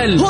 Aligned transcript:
Mundial. 0.00 0.29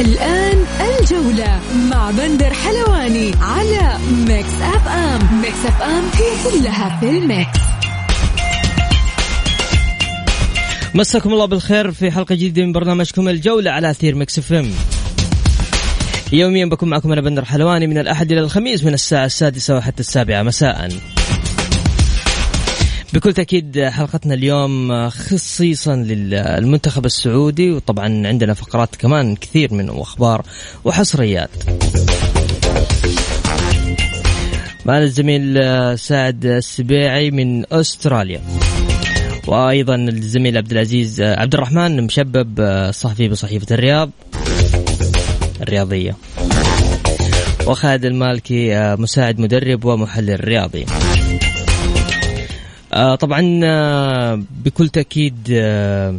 الآن 0.00 0.64
الجولة 0.80 1.60
مع 1.90 2.10
بندر 2.10 2.52
حلواني 2.54 3.32
على 3.40 3.98
Mix 4.28 4.54
FM 4.62 5.40
Mix 5.40 5.66
FM 5.66 6.04
هي 6.14 6.50
كلها 6.50 7.00
في 7.00 7.10
ال 7.10 7.20
mix. 7.20 7.58
مساكم 10.94 11.32
الله 11.32 11.44
بالخير 11.44 11.92
في 11.92 12.10
حلقة 12.10 12.34
جديدة 12.34 12.62
من 12.62 12.72
برنامجكم 12.72 13.28
الجولة 13.28 13.70
على 13.70 13.90
أثير 13.90 14.14
Mix 14.14 14.38
FM 14.38 14.70
يوميا 16.32 16.66
بكون 16.66 16.88
معكم 16.88 17.12
أنا 17.12 17.20
بندر 17.20 17.44
حلواني 17.44 17.86
من 17.86 17.98
الأحد 17.98 18.32
إلى 18.32 18.40
الخميس 18.40 18.84
من 18.84 18.94
الساعة 18.94 19.26
السادسة 19.26 19.76
وحتى 19.76 20.00
السابعة 20.00 20.42
مساءً. 20.42 20.88
بكل 23.12 23.32
تأكيد 23.32 23.84
حلقتنا 23.84 24.34
اليوم 24.34 25.08
خصيصا 25.08 25.96
للمنتخب 25.96 27.06
السعودي 27.06 27.70
وطبعا 27.70 28.26
عندنا 28.26 28.54
فقرات 28.54 28.96
كمان 28.96 29.36
كثير 29.36 29.74
من 29.74 29.88
أخبار 29.88 30.42
وحصريات. 30.84 31.50
معنا 34.86 35.04
الزميل 35.04 35.58
سعد 35.98 36.46
السبيعي 36.46 37.30
من 37.30 37.72
أستراليا. 37.72 38.40
وأيضا 39.46 39.94
الزميل 39.94 40.56
عبد 40.56 40.72
العزيز 40.72 41.20
عبد 41.20 41.54
الرحمن 41.54 42.04
مشبب 42.04 42.60
صحفي 42.90 43.28
بصحيفة 43.28 43.74
الرياض 43.74 44.10
الرياضية. 45.60 46.16
وخالد 47.66 48.04
المالكي 48.04 48.96
مساعد 48.96 49.40
مدرب 49.40 49.84
ومحلل 49.84 50.44
رياضي. 50.44 50.86
طبعا 52.92 53.60
آه، 53.64 54.42
بكل 54.64 54.88
تأكيد 54.88 55.36
آه، 55.52 56.16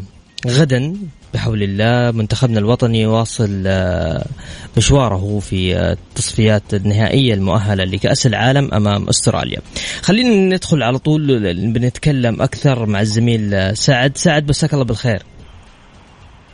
غدا 0.48 0.96
بحول 1.34 1.64
الله. 1.64 2.12
منتخبنا 2.12 2.60
الوطني 2.60 3.02
يواصل 3.02 3.64
مشواره 4.78 5.40
في 5.40 5.78
التصفيات 5.78 6.74
النهائية 6.74 7.34
المؤهلة 7.34 7.84
لكأس 7.84 8.28
العالم 8.28 8.74
أمام 8.74 9.10
أستراليا. 9.10 9.60
خلينا 10.02 10.56
ندخل 10.56 10.84
على 10.84 10.98
طول 11.00 11.54
بنتكلم 11.74 12.42
أكثر 12.42 12.86
مع 12.86 13.02
الزميل 13.02 13.78
سعد. 13.78 14.18
سعد 14.18 14.50
مساك 14.50 14.74
الله 14.74 14.86
بالخير. 14.86 15.24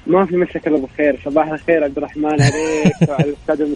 ما 0.08 0.26
في 0.26 0.36
مساك 0.36 0.68
الله 0.68 0.80
بالخير. 0.80 1.20
صباح 1.26 1.48
الخير 1.48 1.84
عبد 1.84 1.98
الرحمن 1.98 2.42
عليك 2.42 2.94
وعلى 3.10 3.34
الساده 3.42 3.68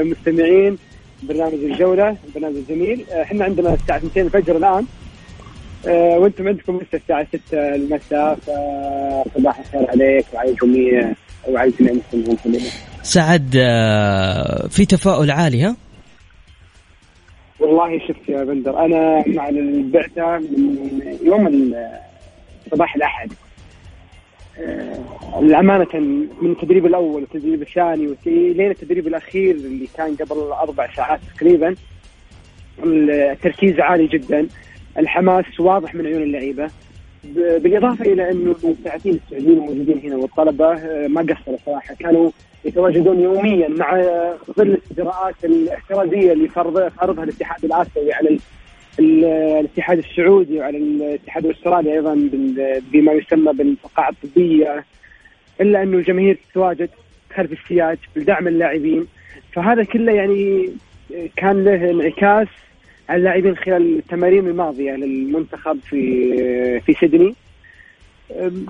المستمعين 0.00 0.78
برنامج 1.22 1.54
الجولة 1.54 2.16
برنامج 2.34 2.56
جميل. 2.68 3.04
إحنا 3.22 3.44
عندنا 3.44 3.74
الساعة 3.74 3.98
2 3.98 4.26
الفجر 4.26 4.56
الآن. 4.56 4.72
آه، 4.72 5.05
وأنتم 5.84 6.48
عندكم 6.48 6.76
لسه 6.76 6.98
الساعة 6.98 7.26
6 7.48 7.74
المساء 7.74 8.34
فصباح 8.34 9.58
الخير 9.58 9.90
عليك 9.90 10.26
وعلى 10.34 10.50
الجميع 10.50 11.12
وعلى 11.48 11.72
جميع 11.80 11.92
المستمعين 12.14 12.70
سعد 13.02 13.56
آه، 13.56 14.66
في 14.68 14.86
تفاؤل 14.86 15.30
عالي 15.30 15.62
ها؟ 15.62 15.76
والله 17.60 17.98
شفت 18.08 18.28
يا 18.28 18.44
بندر 18.44 18.84
أنا 18.84 19.24
مع 19.26 19.48
البعثة 19.48 20.38
من 20.38 21.00
يوم 21.22 21.74
صباح 22.70 22.96
الأحد. 22.96 23.32
الأمانة 25.38 25.86
آه، 25.94 25.98
من 26.42 26.50
التدريب 26.50 26.86
الأول 26.86 27.22
والتدريب 27.22 27.62
الثاني 27.62 28.14
لين 28.26 28.70
التدريب 28.70 29.06
الأخير 29.06 29.54
اللي 29.54 29.88
كان 29.96 30.14
قبل 30.14 30.40
أربع 30.52 30.94
ساعات 30.94 31.20
تقريبا 31.36 31.74
التركيز 32.84 33.80
عالي 33.80 34.06
جدا. 34.06 34.48
الحماس 34.98 35.60
واضح 35.60 35.94
من 35.94 36.06
عيون 36.06 36.22
اللعيبة. 36.22 36.70
بالإضافة 37.34 38.04
إلى 38.04 38.30
أنه 38.30 38.56
المساعدين 38.64 39.20
السعوديين 39.24 39.58
الموجودين 39.58 39.98
هنا 40.04 40.16
والطلبة 40.16 40.72
آه، 40.72 41.06
ما 41.08 41.20
قصروا 41.20 41.56
صراحة. 41.66 41.94
كانوا 41.94 42.30
يتواجدون 42.64 43.20
يوميا 43.20 43.68
مع 43.68 44.00
ظل 44.56 44.78
الإجراءات 44.90 45.44
الاحترازية 45.44 46.32
اللي 46.32 46.48
فرضها 46.48 47.24
الاتحاد 47.24 47.64
الآسيوي 47.64 48.12
على 48.12 48.38
الاتحاد 48.98 49.98
السعودي 49.98 50.58
وعلى 50.58 50.78
الاتحاد 50.78 51.46
الأسترالي 51.46 51.92
أيضا 51.92 52.14
بما 52.92 53.12
يسمى 53.12 53.52
بالفقاعه 53.52 54.10
الطبية. 54.10 54.84
إلا 55.60 55.82
أنه 55.82 55.96
الجماهير 55.96 56.38
تتواجد 56.50 56.90
خلف 57.34 57.52
السياج 57.52 57.98
لدعم 58.16 58.48
اللاعبين. 58.48 59.06
فهذا 59.52 59.84
كله 59.84 60.12
يعني 60.12 60.70
كان 61.36 61.64
له 61.64 61.90
انعكاس 61.90 62.48
اللاعبين 63.10 63.56
خلال 63.56 63.98
التمارين 63.98 64.46
الماضية 64.46 64.92
للمنتخب 64.92 65.78
في 65.90 66.80
في 66.80 66.92
سيدني. 66.92 67.34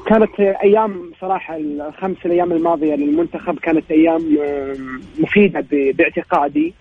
كانت 0.07 0.41
أيام 0.41 1.13
صراحة 1.21 1.57
الخمس 1.57 2.17
الأيام 2.27 2.53
الماضية 2.53 2.95
للمنتخب 2.95 3.59
كانت 3.59 3.91
أيام 3.91 4.39
مفيدة 5.19 5.65
باعتقادي. 5.71 6.75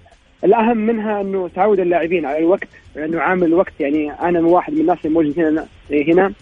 الأهم 0.43 0.77
منها 0.77 1.21
أنه 1.21 1.49
تعود 1.55 1.79
اللاعبين 1.79 2.25
على 2.25 2.37
الوقت 2.37 2.67
لأنه 2.95 3.19
عامل 3.19 3.47
الوقت 3.47 3.73
يعني 3.79 4.11
أنا 4.11 4.39
واحد 4.39 4.73
من 4.73 4.79
الناس 4.81 5.05
الموجودين 5.05 5.45
هنا 5.45 5.67
هنا. 5.91 6.33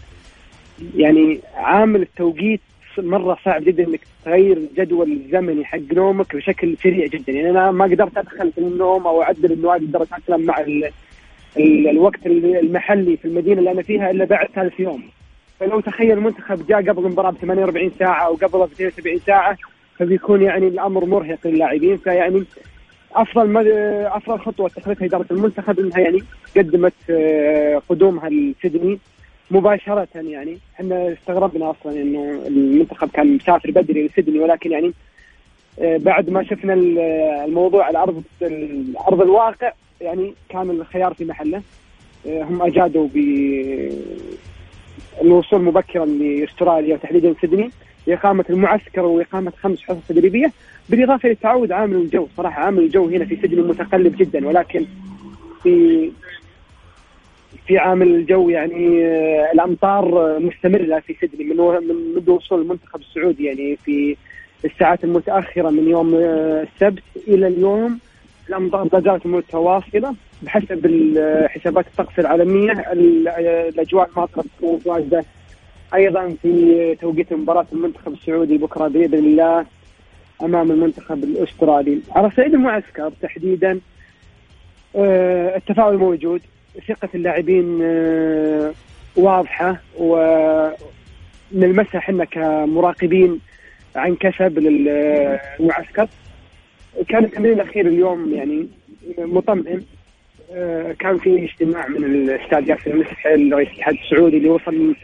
يعني 0.96 1.40
عامل 1.56 2.02
التوقيت 2.02 2.62
مرة 2.98 3.38
صعب 3.46 3.64
جدا 3.64 3.88
إنك 3.88 4.00
تغير 4.26 4.58
الجدول 4.58 5.12
الزمني 5.12 5.66
حق 5.66 5.80
نومك 5.94 6.36
بشكل 6.36 6.78
سريع 6.84 7.08
جدا. 7.08 7.34
يعني 7.34 7.50
أنا 7.50 7.72
ما 7.72 7.86
قدرت 7.86 8.18
أدخل 8.18 8.52
في 8.52 8.58
النوم 8.58 9.08
أو 9.08 9.22
أعدل 9.22 9.52
النوادي 9.52 9.88
اتاقلم 9.96 10.46
مع 10.46 10.60
الوقت 11.58 12.26
المحلي 12.26 13.18
في 13.18 13.26
المدينة 13.26 13.60
اللي 13.60 13.72
أنا 13.72 13.82
فيها 13.82 14.12
إلا 14.12 14.26
بعد 14.26 14.48
ثالث 14.56 14.80
يوم. 14.80 15.04
فلو 15.60 15.80
تخيل 15.80 16.12
المنتخب 16.12 16.68
جاء 16.68 16.82
قبل 16.82 17.06
المباراه 17.06 17.32
ب 17.32 17.38
48 17.38 17.92
ساعة 18.00 18.26
أو 18.26 18.34
قبل 18.34 18.60
ب 18.60 18.72
72 18.72 19.20
ساعة 19.20 19.58
فبيكون 20.00 20.42
يعني 20.42 20.68
الأمر 20.68 21.06
مرهق 21.06 21.48
للاعبين 21.48 21.98
فيعني 21.98 22.44
أفضل 23.16 23.68
أفضل 24.08 24.40
خطوة 24.40 24.68
اتخذتها 24.68 25.06
إدارة 25.06 25.26
المنتخب 25.32 25.80
إنها 25.80 26.00
يعني 26.00 26.20
قدمت 26.58 26.94
آه، 27.10 27.82
قدومها 27.90 28.30
لسيدني 28.30 29.00
مباشرة 29.52 30.08
يعني. 30.16 30.58
إحنا 30.76 31.14
استغربنا 31.14 31.72
أصلا 31.72 32.02
إنه 32.02 32.44
المنتخب 32.48 33.10
كان 33.10 33.36
مسافر 33.36 33.72
بدري 33.72 34.08
لسيدني 34.08 34.40
ولكن 34.40 34.72
يعني 34.72 34.94
بعد 35.82 36.30
ما 36.30 36.44
شفنا 36.44 36.74
الموضوع 37.46 37.86
على 37.86 37.98
ارض 37.98 38.24
ارض 39.08 39.22
الواقع 39.22 39.72
يعني 40.02 40.34
كان 40.50 40.70
الخيار 40.70 41.14
في 41.14 41.26
محله. 41.26 41.62
آه، 42.28 42.44
هم 42.44 42.62
أجادوا 42.62 43.08
بالوصول 45.22 45.62
مبكرا 45.62 46.06
لأستراليا 46.06 46.96
وتحديدا 46.96 47.36
سيدني. 47.42 47.72
لاقامه 48.08 48.46
المعسكر 48.50 49.02
وإقامة 49.02 49.54
خمس 49.62 49.82
حصص 49.82 50.08
تدريبية 50.10 50.52
بالإضافة 50.90 51.30
للتعود 51.30 51.72
عامل 51.72 51.96
الجو. 51.96 52.28
صراحة 52.38 52.62
عامل 52.62 52.80
الجو 52.80 53.08
هنا 53.08 53.26
في 53.26 53.36
سيدني 53.36 53.62
متقلب 53.62 54.16
جدا 54.18 54.48
ولكن 54.48 54.86
في 55.64 56.12
في 57.68 57.78
عامل 57.78 58.08
الجو 58.08 58.50
يعني 58.50 59.06
آه، 59.06 59.52
الأمطار 59.54 60.40
مستمرة 60.40 61.00
في 61.00 61.16
سيدني 61.20 61.44
من 61.44 61.58
من 62.16 62.30
وصول 62.30 62.62
المنتخب 62.62 63.00
السعودي 63.00 63.44
يعني 63.44 63.76
في 63.76 64.18
الساعات 64.66 65.04
المتأخرة 65.04 65.70
من 65.70 65.90
يوم 65.90 66.16
آه، 66.16 66.68
السبت 66.74 67.04
إلى 67.28 67.48
اليوم 67.48 68.00
الأمطار 68.50 68.90
لا 68.94 69.00
زالت 69.00 69.26
متواصلة 69.26 70.16
بحسب 70.42 70.86
حسابات 71.48 71.86
الطقس 71.88 72.20
العالمية. 72.20 72.72
الأجواء 72.92 74.10
الماطرة 74.10 74.44
تكون 74.58 74.76
متواجده 74.76 75.26
أيضا 75.94 76.36
في 76.42 76.96
توقيت 77.02 77.34
مباراة 77.34 77.66
المنتخب 77.74 78.14
السعودي 78.14 78.58
بكرة 78.58 78.88
بإذن 78.88 79.14
الله 79.20 79.66
أمام 80.42 80.72
المنتخب 80.72 81.24
الأسترالي. 81.24 82.00
على 82.12 82.32
صعيد 82.32 82.54
المعسكر 82.54 83.12
تحديدا 83.22 83.80
آه، 84.96 85.56
التفاؤل 85.58 85.98
موجود 85.98 86.42
ثقة 86.88 87.10
اللاعبين 87.16 87.80
آه، 87.84 88.74
واضحة 89.16 89.82
ونلمسها 90.00 91.98
إحنا 91.98 92.26
كمراقبين 92.26 93.40
عن 93.96 94.16
كسب 94.16 94.60
للمعسكر 94.60 96.08
كان 97.10 97.24
التمرين 97.24 97.54
الأخير 97.54 97.88
اليوم 97.88 98.34
يعني 98.34 98.68
مطمئن. 99.18 99.84
آه، 100.54 100.96
كان 101.00 101.18
في 101.18 101.44
اجتماع 101.44 101.88
من 101.88 102.04
الاستاذ 102.04 102.70
ياسر 102.70 102.92
المسحل 102.92 103.54
رئيس 103.54 103.68
الاتحاد 103.68 103.96
السعودي 103.96 104.38
اللي 104.38 104.50
وصل 104.50 104.96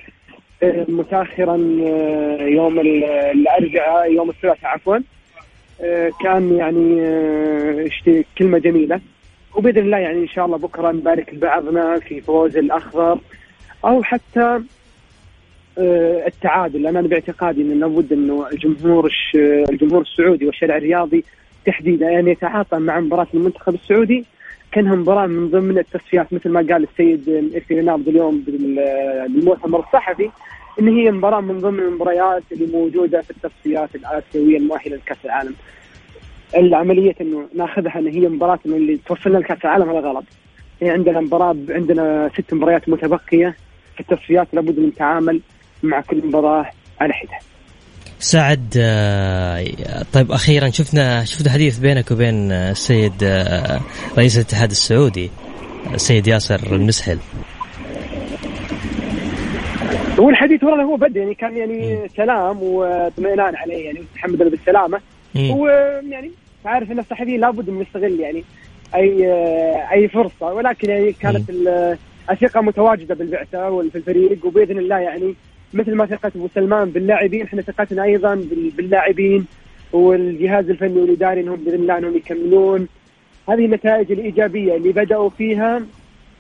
آه، 0.63 0.86
متاخرا 0.89 1.56
آه، 1.88 2.41
يوم 2.41 2.80
الأربعاء 2.80 4.12
يوم 4.12 4.30
الثلاثاء 4.30 4.71
عفوا. 4.71 4.97
كان 6.24 6.56
يعني 6.57 7.89
كلمة 8.38 8.57
جميلة. 8.57 9.01
وبإذن 9.56 9.77
الله 9.77 9.97
يعني 9.97 10.19
إن 10.19 10.27
شاء 10.27 10.45
الله 10.45 10.57
بكرة 10.57 10.91
نبارك 10.91 11.33
لبعضنا 11.33 12.00
في 12.00 12.21
فوز 12.21 12.57
الأخضر 12.57 13.19
أو 13.86 14.03
حتى 14.03 14.62
التعادل 15.77 16.81
لأن 16.81 16.98
أنا 16.98 17.07
باعتقادي 17.07 17.62
إنه 17.62 17.75
لابد 17.75 18.13
إنه 18.13 18.48
الجمهور 18.51 19.12
الجمهور 19.69 20.01
السعودي 20.01 20.45
والشارع 20.45 20.77
الرياضي 20.77 21.24
تحديدا 21.66 22.10
يعني 22.10 22.31
يتعاطى 22.31 22.77
مع 22.77 23.00
مباراة 23.00 23.27
المنتخب 23.33 23.74
السعودي 23.75 24.25
كأنها 24.71 24.95
مباراة 24.95 25.27
من 25.27 25.50
ضمن 25.50 25.77
التصفيات 25.77 26.33
مثل 26.33 26.50
ما 26.50 26.60
قال 26.60 26.83
السيد 26.83 27.30
إرثي 27.56 27.74
رينارد 27.74 28.07
اليوم 28.07 28.44
بالمؤتمر 28.48 29.80
الصحفي 29.80 30.30
إن 30.80 30.88
هي 30.88 31.12
مباراة 31.12 31.42
من 31.42 31.60
ضمن 31.60 31.80
المباريات 31.80 32.44
اللي 32.51 32.77
موجودة 32.77 33.22
في 33.22 33.31
التصفيات 33.31 33.95
الآسيوية 33.95 34.57
المؤهلة 34.57 34.95
لكأس 34.95 35.18
العالم. 35.25 35.56
العملية 36.57 37.15
إنه 37.22 37.48
ناخذها 37.56 38.00
إن 38.00 38.07
هي 38.07 38.27
مباراة 38.30 38.60
اللي 38.65 39.00
توصلنا 39.06 39.38
لكأس 39.38 39.57
العالم 39.63 39.89
هذا 39.89 40.00
غلط. 40.00 40.25
يعني 40.81 40.94
عندنا 40.94 41.19
مباراة 41.19 41.56
عندنا 41.69 42.30
ست 42.33 42.54
مباريات 42.54 42.89
متبقية 42.89 43.56
في 43.95 44.00
التصفيات 44.00 44.48
لابد 44.54 44.80
من 44.80 44.86
التعامل 44.86 45.42
مع 45.84 46.02
كل 46.02 46.28
مباراة 46.28 46.66
على 47.02 47.14
حدة. 47.14 47.40
سعد 48.20 48.74
آه، 48.78 49.66
طيب 50.14 50.31
أخيرا 50.31 50.70
شفنا 50.70 51.26
شفنا 51.26 51.52
حديث 51.52 51.80
بينك 51.80 52.12
وبين 52.12 52.52
السيد 52.52 53.24
آه، 53.24 53.80
رئيس 54.18 54.38
الاتحاد 54.38 54.72
السعودي 54.72 55.30
السيد 55.94 56.28
ياسر 56.28 56.76
المسحل. 56.76 57.18
هو 60.20 60.30
الحديث 60.30 60.64
والله 60.64 60.84
هو 60.84 60.96
بدا 60.96 61.20
يعني 61.20 61.36
كان 61.36 61.58
يعني 61.58 62.10
سلام 62.18 62.64
واطمئنان 62.64 63.56
عليه 63.56 63.86
يعني 63.86 64.00
تحمد 64.16 64.42
له 64.42 64.50
بالسلامة. 64.50 65.00
ويعني 65.36 66.32
عارف 66.66 66.92
ان 66.92 67.00
الصحفيين 67.00 67.40
لابد 67.40 67.70
من 67.70 67.82
يستغل 67.82 68.20
يعني 68.20 68.44
أي 68.96 69.32
آه، 69.32 69.92
أي 69.92 70.08
فرصة 70.08 70.46
ولكن 70.54 70.90
يعني 70.90 71.14
كانت 71.14 71.50
الثقة 72.32 72.62
متواجدة 72.62 73.16
بالبعثة 73.16 73.70
وفي 73.70 73.98
الفريق 73.98 74.46
وبإذن 74.46 74.78
الله 74.78 74.98
يعني 75.00 75.36
مثل 75.74 75.95
ما 75.95 76.06
ثقة 76.06 76.31
أبو 76.36 76.48
سلمان 76.56 76.89
باللاعبين 76.89 77.42
إحنا 77.42 77.62
ثقتنا 77.62 78.04
أيضا 78.04 78.36
باللاعبين 78.77 79.45
والجهاز 79.94 80.69
الفني 80.69 81.01
والاداري 81.01 81.42
إنهم 81.42 81.56
بإذن 81.56 81.81
الله 81.81 81.98
إنهم 81.98 82.18
يكملون. 82.18 82.88
هذه 83.50 83.66
النتائج 83.66 84.12
الإيجابية 84.12 84.75
اللي 84.75 84.92
بدأوا 84.92 85.30
فيها 85.30 85.81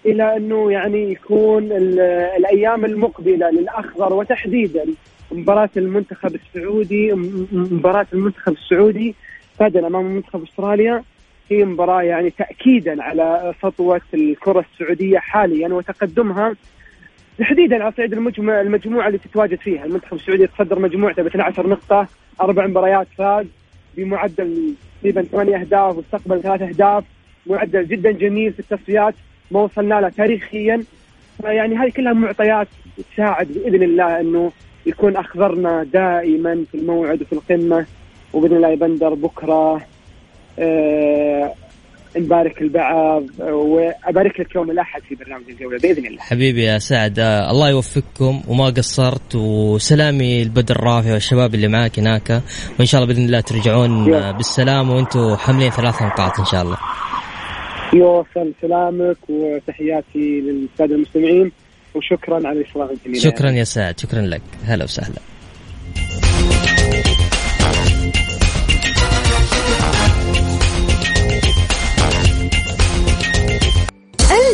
إلى 0.05 0.37
أنه 0.37 0.71
يعني 0.71 1.11
يكون 1.11 1.71
الأيام 2.37 2.85
المقبلة 2.85 3.49
للأخضر 3.49 4.13
وتحديدا. 4.13 4.85
مباراة 5.31 5.69
المنتخب 5.77 6.35
السعودي 6.35 7.13
مباراة 7.51 8.07
المنتخب 8.13 8.53
السعودي 8.53 9.15
غدا 9.61 9.87
أمام 9.87 10.05
منتخب 10.05 10.43
أستراليا. 10.43 11.03
هي 11.51 11.65
مباراة 11.65 12.01
يعني 12.01 12.29
تاكيدا 12.29 13.03
على 13.03 13.53
سطوة 13.61 14.01
الكرة 14.13 14.65
السعودية 14.73 15.19
حاليا 15.19 15.67
وتقدمها 15.67 16.55
تحديدا 17.39 17.83
على 17.83 17.93
صعيد 17.97 18.13
المجموعه 18.13 18.61
المجموعة 18.61 19.07
اللي 19.07 19.17
تتواجد 19.17 19.59
فيها. 19.59 19.85
المنتخب 19.85 20.17
السعودي 20.17 20.43
يتصدر 20.43 20.79
مجموعته 20.79 21.23
ب 21.23 21.27
12 21.27 21.67
نقطة 21.67 22.07
أربع 22.41 22.67
مباريات 22.67 23.07
فاز 23.17 23.45
بمعدل 23.97 24.73
تقريبا 25.01 25.21
ثمانية 25.21 25.57
أهداف 25.57 25.97
واستقبل 25.97 26.41
ثلاث 26.41 26.61
أهداف 26.61 27.03
معدل 27.47 27.87
جدا 27.87 28.11
جميل 28.11 28.53
في 28.53 28.59
التصفيات 28.59 29.13
ما 29.51 29.61
وصلنا 29.61 30.01
له 30.01 30.09
تاريخيا. 30.09 30.83
يعني 31.43 31.75
هذه 31.75 31.89
كلها 31.89 32.13
معطيات 32.13 32.67
تساعد 33.13 33.47
بإذن 33.47 33.83
الله 33.83 34.19
إنه 34.19 34.51
يكون 34.85 35.15
أخضرنا 35.15 35.83
دائما 35.83 36.65
في 36.71 36.77
الموعد 36.77 37.21
وفي 37.21 37.33
القمة 37.33 37.85
وبإذن 38.33 38.55
الله 38.55 38.69
يبندر 38.69 39.13
بكرة. 39.13 39.81
آه 40.59 41.18
نبارك 42.17 42.61
البعض 42.61 43.23
وأبارك 43.39 44.39
لك 44.39 44.55
يوم 44.55 44.71
الأحد 44.71 45.01
في 45.01 45.15
برنامج 45.15 45.43
الجولة 45.49 45.77
بإذن 45.77 46.05
الله. 46.05 46.21
حبيبي 46.21 46.63
يا 46.63 46.77
سعد 46.77 47.19
الله 47.19 47.69
يوفقكم 47.69 48.41
وما 48.47 48.65
قصرت 48.65 49.35
وسلامي 49.35 50.41
البدر 50.41 50.75
الرافع 50.75 51.13
والشباب 51.13 51.55
اللي 51.55 51.67
معاك 51.67 51.99
هناك 51.99 52.41
وإن 52.79 52.85
شاء 52.85 53.01
الله 53.01 53.13
بإذن 53.13 53.25
الله 53.25 53.39
ترجعون 53.39 54.11
بالسلام 54.31 54.89
وأنتم 54.89 55.35
حاملين 55.35 55.71
ثلاث 55.71 56.01
نقاط 56.01 56.39
إن 56.39 56.45
شاء 56.45 56.61
الله. 56.61 56.77
يوصل 57.93 58.53
سلامك 58.61 59.17
وتحياتي 59.29 60.41
للسادة 60.41 60.95
المستمعين 60.95 61.51
وشكرا 61.95 62.35
على 62.35 62.59
الاستضافه 62.59 62.93
الجميله. 62.93 63.19
شكرا 63.19 63.51
يا 63.51 63.63
سعد 63.63 63.99
شكرا 63.99 64.21
لك 64.21 64.41
هلا 64.65 64.83
وسهلا. 64.83 65.19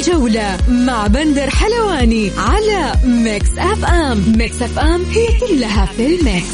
الجولة 0.07 0.57
مع 0.67 1.07
بندر 1.07 1.49
حلواني 1.49 2.31
على 2.37 2.93
Mix 3.05 3.57
FM. 3.57 4.33
Mix 4.37 4.61
FM 4.61 5.03
هي 5.03 5.27
كلها 5.39 5.85
في 5.85 6.05
ال 6.05 6.13
mix. 6.13 6.45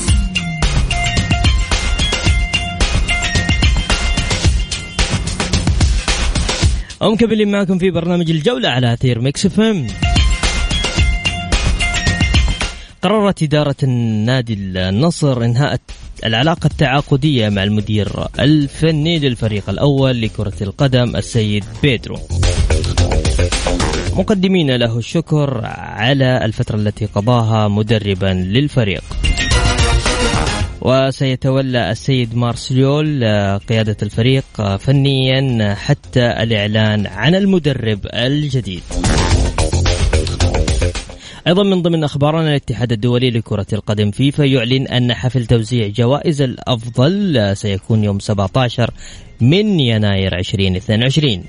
ومكملين 7.01 7.51
معكم 7.51 7.77
في 7.77 7.91
برنامج 7.91 8.29
الجولة 8.29 8.69
على 8.69 8.93
أثير 8.93 9.19
Mix 9.19 9.45
FM. 9.45 9.87
قررت 13.01 13.43
إدارة 13.43 13.75
النادي 13.83 14.53
النصر 14.53 15.45
إنهاء 15.45 15.79
العلاقة 16.25 16.67
التعاقدية 16.67 17.49
مع 17.49 17.63
المدير 17.63 18.27
الفني 18.39 19.19
للفريق 19.19 19.69
الأول 19.69 20.21
لكرة 20.21 20.53
القدم 20.61 21.15
السيد 21.15 21.65
بيدرو. 21.83 22.19
مقدمين 24.15 24.75
له 24.75 24.97
الشكر 24.97 25.61
على 25.73 26.45
الفترة 26.45 26.75
التي 26.75 27.05
قضاها 27.05 27.67
مدربا 27.67 28.33
للفريق. 28.33 29.03
وسيتولى 30.81 31.91
السيد 31.91 32.35
مارسليول 32.35 33.23
قيادة 33.69 33.97
الفريق 34.03 34.75
فنيا 34.79 35.73
حتى 35.75 36.25
الإعلان 36.43 37.07
عن 37.07 37.35
المدرب 37.35 37.99
الجديد. 38.13 38.83
أيضا 41.47 41.63
من 41.63 41.81
ضمن 41.81 42.03
أخبارنا 42.03 42.49
الاتحاد 42.49 42.91
الدولي 42.91 43.29
لكرة 43.29 43.67
القدم 43.73 44.11
فيفا 44.11 44.43
يعلن 44.43 44.87
أن 44.87 45.13
حفل 45.13 45.45
توزيع 45.45 45.87
جوائز 45.87 46.41
الأفضل 46.41 47.51
سيكون 47.57 48.03
يوم 48.03 48.19
17 48.19 48.91
من 49.41 49.79
يناير 49.79 50.37
2022 50.39 51.43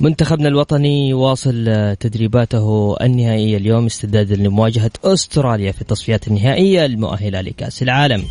منتخبنا 0.00 0.48
الوطني 0.48 1.08
يواصل 1.08 1.96
تدريباته 2.00 2.96
النهائية 3.00 3.56
اليوم 3.56 3.86
استعدادا 3.86 4.36
لمواجهة 4.36 4.90
أستراليا 5.04 5.72
في 5.72 5.82
التصفيات 5.82 6.28
النهائية 6.28 6.84
المؤهلة 6.84 7.40
لكأس 7.40 7.82
العالم. 7.82 8.24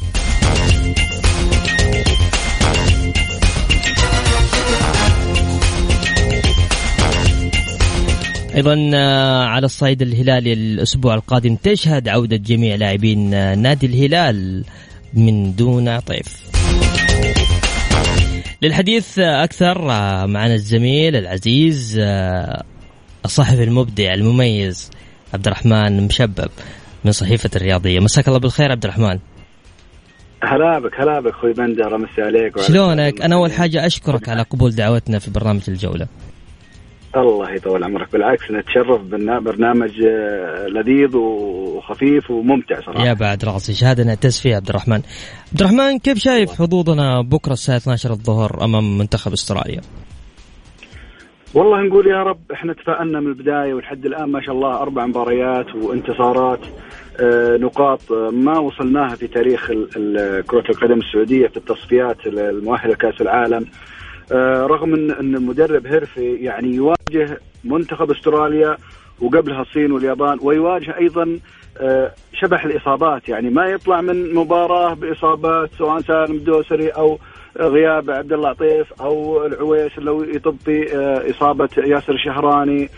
أيضا 8.55 8.91
آه، 8.93 9.43
على 9.43 9.65
الصعيد 9.65 10.01
الهلالي 10.01 10.53
الأسبوع 10.53 11.15
القادم 11.15 11.55
تشهد 11.55 12.07
عودة 12.07 12.37
جميع 12.37 12.75
لاعبين 12.75 13.33
آه، 13.33 13.55
نادي 13.55 13.85
الهلال 13.85 14.63
من 15.13 15.55
دون 15.55 15.99
طيف. 15.99 16.47
للحديث 18.61 19.19
أكثر 19.19 19.81
معنا 20.27 20.53
الزميل 20.53 21.15
العزيز 21.15 21.99
الصحفي 23.25 23.63
المبدع 23.63 24.13
المميز 24.13 24.91
عبد 25.33 25.47
الرحمن 25.47 26.07
مشبب 26.07 26.49
من 27.05 27.11
صحيفة 27.11 27.49
الرياضية. 27.55 27.99
مساك 27.99 28.27
الله 28.27 28.39
بالخير 28.39 28.71
عبد 28.71 28.83
الرحمن 28.83 29.19
هلا 30.43 30.79
بك 30.79 30.99
هلا 30.99 31.19
بك 31.19 31.33
أخوي 31.33 31.53
بندر 31.53 31.95
أمسي 31.95 32.21
عليك 32.21 32.61
شلونك؟ 32.61 33.21
أنا 33.21 33.35
أول 33.35 33.51
حاجة 33.51 33.85
أشكرك 33.85 34.29
على 34.29 34.41
قبول 34.41 34.71
دعوتنا 34.75 35.19
في 35.19 35.31
برنامج 35.31 35.61
الجولة. 35.67 36.07
الله 37.21 37.51
يطول 37.51 37.83
عمرك. 37.83 38.11
بالعكس 38.11 38.51
نتشرف 38.51 39.01
برنامج 39.41 39.91
آه، 40.07 40.67
لذيذ 40.67 41.15
وخفيف 41.15 42.31
وممتع 42.31 42.81
صراحة. 42.81 43.05
يا 43.05 43.13
بعد 43.13 43.45
راسي 43.45 43.73
شهادة 43.73 44.03
نعتز 44.03 44.39
فيها 44.39 44.55
عبد 44.55 44.69
الرحمن. 44.69 45.01
عبد 45.51 45.59
الرحمن 45.61 45.99
كيف 45.99 46.17
شايف 46.17 46.51
حظوظنا 46.51 47.21
بكرة 47.21 47.53
الساعة 47.53 47.77
12 47.77 48.11
الظهر 48.11 48.63
أمام 48.63 48.97
منتخب 48.97 49.33
استراليا؟ 49.33 49.81
والله 51.53 51.81
نقول 51.81 52.07
يا 52.07 52.23
رب 52.23 52.39
إحنا 52.53 52.73
تفائلنا 52.73 53.19
من 53.19 53.27
البداية 53.27 53.73
ولحد 53.73 54.05
الآن 54.05 54.31
ما 54.31 54.41
شاء 54.41 54.55
الله 54.55 54.81
أربع 54.81 55.05
مباريات 55.05 55.75
وانتصارات 55.75 56.59
آه 57.19 57.57
نقاط 57.57 58.11
ما 58.31 58.59
وصلناها 58.59 59.15
في 59.15 59.27
تاريخ 59.27 59.67
كرة 60.47 60.63
القدم 60.69 60.99
السعودية 60.99 61.47
في 61.47 61.57
التصفيات 61.57 62.27
المؤهله 62.27 62.91
لكاس 62.91 63.21
العالم. 63.21 63.65
آه، 63.65 63.96
رغم 64.65 64.93
ان 64.93 65.11
إن 65.11 65.35
المدرب 65.35 65.87
هيرفي 65.87 66.33
يعني 66.35 66.75
يواجه 66.75 67.39
منتخب 67.63 68.11
أستراليا 68.11 68.77
وقبلها 69.21 69.61
الصين 69.61 69.91
واليابان 69.91 70.39
ويواجه 70.41 70.97
أيضا 70.97 71.39
آه، 71.79 72.11
شبح 72.33 72.65
الإصابات. 72.65 73.29
يعني 73.29 73.49
ما 73.49 73.65
يطلع 73.65 74.01
من 74.01 74.33
مباراة 74.33 74.93
بإصابات 74.93 75.69
سواء 75.77 76.01
سالم 76.01 76.35
الدوسري 76.35 76.89
أو 76.89 77.19
غياب 77.57 78.09
عبد 78.09 78.33
الله 78.33 78.49
عطيف 78.49 79.01
أو 79.01 79.45
العويس 79.45 79.91
لو 79.97 80.23
يطب 80.23 80.57
في 80.65 80.97
آه، 80.97 81.29
إصابة 81.29 81.69
ياسر 81.77 82.17
شهراني 82.17 82.89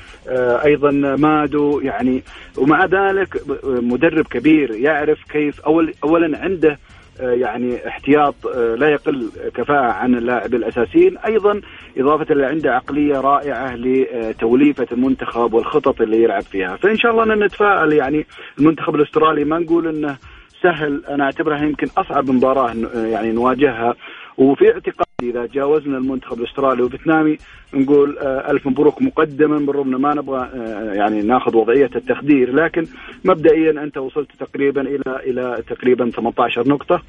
أيضا 0.65 0.91
مادو. 0.91 1.79
يعني 1.79 2.24
ومع 2.57 2.86
ذلك 2.86 3.41
مدرب 3.63 4.25
كبير 4.25 4.71
يعرف 4.71 5.24
كيف 5.31 5.62
اول 5.62 5.93
اولا 6.03 6.38
عنده 6.39 6.71
آه، 6.71 6.77
يعني 7.19 7.88
احتياط 7.88 8.47
آه، 8.47 8.75
لا 8.75 8.89
يقل 8.89 9.29
كفاءة 9.55 9.91
عن 9.91 10.15
اللاعب 10.15 10.53
الأساسيين. 10.53 11.17
أيضا 11.17 11.61
إضافة 11.97 12.33
إلى 12.33 12.45
عنده 12.45 12.75
عقلية 12.75 13.21
رائعة 13.21 13.75
لتوليفة 13.75 14.88
المنتخب 14.91 15.53
والخطط 15.53 16.01
اللي 16.01 16.23
يلعب 16.23 16.41
فيها. 16.41 16.75
فإن 16.75 16.97
شاء 16.97 17.11
الله 17.11 17.23
أن 17.23 17.43
نتفائل 17.43 17.93
يعني 17.93 18.25
المنتخب 18.59 18.95
الأسترالي. 18.95 19.43
ما 19.43 19.59
نقول 19.59 19.88
أنه 19.88 20.17
سهل 20.63 21.05
أنا 21.09 21.23
أعتبرها 21.23 21.63
يمكن 21.63 21.88
أصعب 21.97 22.31
مباراة 22.31 22.73
يعني 22.95 23.31
نواجهها. 23.31 23.93
وفي 24.38 24.73
اعتقادي 24.73 25.08
إذا 25.23 25.45
جاوزنا 25.45 25.97
المنتخب 25.97 26.39
الأسترالي 26.39 26.81
والفيتنامي 26.81 27.38
نقول 27.73 28.17
آه، 28.17 28.51
ألف 28.51 28.67
مبروك 28.67 29.01
مقدما 29.01 29.57
بالرغم 29.57 30.01
ما 30.01 30.13
نبغى 30.13 30.49
آه، 30.55 30.93
يعني 30.93 31.21
ناخذ 31.21 31.55
وضعية 31.57 31.89
التخدير 31.95 32.55
لكن 32.55 32.85
مبدئيا 33.25 33.71
أنت 33.83 33.97
وصلت 33.97 34.29
تقريبا 34.39 34.81
إلى 34.81 35.01
إلى 35.07 35.63
تقريبا 35.67 36.09
18 36.09 36.67
نقطة. 36.67 37.01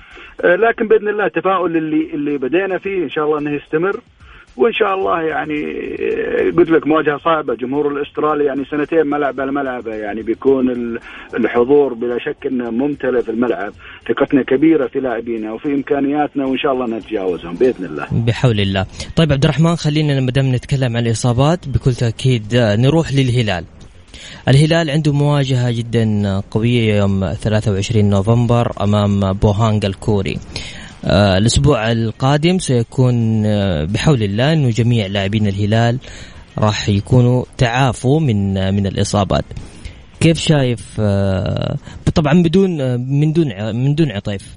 آه، 0.45 0.57
لكن 0.57 0.89
بإذن 0.89 1.09
الله 1.09 1.27
التفاؤل 1.27 1.77
اللي 1.77 2.11
اللي 2.15 2.39
بدينا 2.39 2.79
فيه 2.79 3.05
إن 3.05 3.11
شاء 3.11 3.25
الله 3.25 3.39
إنه 3.39 3.51
يستمر. 3.51 4.01
وإن 4.61 4.73
شاء 4.73 4.95
الله 4.95 5.23
يعني 5.23 5.63
قلت 6.57 6.71
لك 6.71 6.87
مواجهة 6.87 7.19
صعبة. 7.19 7.55
جمهور 7.55 7.89
الأسترالي 7.89 8.45
يعني 8.45 8.65
سنتين 8.71 9.07
ملعب 9.07 9.41
على 9.41 9.53
ملعب 9.53 9.87
يعني 9.87 10.23
بيكون 10.23 10.99
الحضور 11.35 11.95
بلا 11.95 12.19
شك 12.19 12.47
إنه 12.47 12.71
ممتلئ 12.71 13.23
في 13.23 13.31
الملعب. 13.31 13.73
ثقتنا 14.09 14.43
كبيرة 14.43 14.87
في 14.87 15.01
لاعبينا 15.01 15.53
وفي 15.53 15.69
إمكانياتنا 15.69 16.47
وإن 16.47 16.59
شاء 16.59 16.73
الله 16.73 16.87
نتجاوزهم 16.87 17.55
بإذن 17.55 17.85
الله. 17.85 18.07
بحول 18.13 18.61
الله. 18.61 18.87
طيب 19.17 19.33
عبد 19.33 19.45
الرحمن 19.45 19.77
خلينا 19.77 20.21
ما 20.21 20.31
دام 20.31 20.55
نتكلم 20.55 20.97
عن 20.97 21.07
الإصابات 21.07 21.69
بكل 21.69 21.93
تأكيد 21.93 22.45
نروح 22.55 23.13
للهلال. 23.13 23.65
الهلال 24.49 24.91
عنده 24.91 25.13
مواجهة 25.13 25.71
جدا 25.71 26.05
قوية 26.51 26.95
يوم 26.95 27.33
23 27.33 28.11
نوفمبر 28.11 28.73
أمام 28.81 29.33
بوهانغ 29.33 29.87
الكوري. 29.87 30.39
آه 31.05 31.39
الأسبوع 31.39 31.93
القادم 31.93 32.59
سيكون 32.59 33.47
آه 33.47 33.85
بحول 33.85 34.23
الله 34.23 34.53
إنه 34.53 34.71
جميع 34.71 35.07
لاعبين 35.07 35.47
الهلال 35.47 35.99
راح 36.59 36.89
يكونوا 36.89 37.45
تعافوا 37.59 38.21
من 38.21 38.59
آه 38.59 38.71
من 38.71 38.87
الإصابات. 38.87 39.45
كيف 40.21 40.39
شايف 40.39 41.01
طبعا 42.15 42.43
بدون 42.43 43.01
من 43.01 43.33
دون 43.33 43.77
من 43.77 43.95
دون 43.95 44.11
عطيف. 44.11 44.57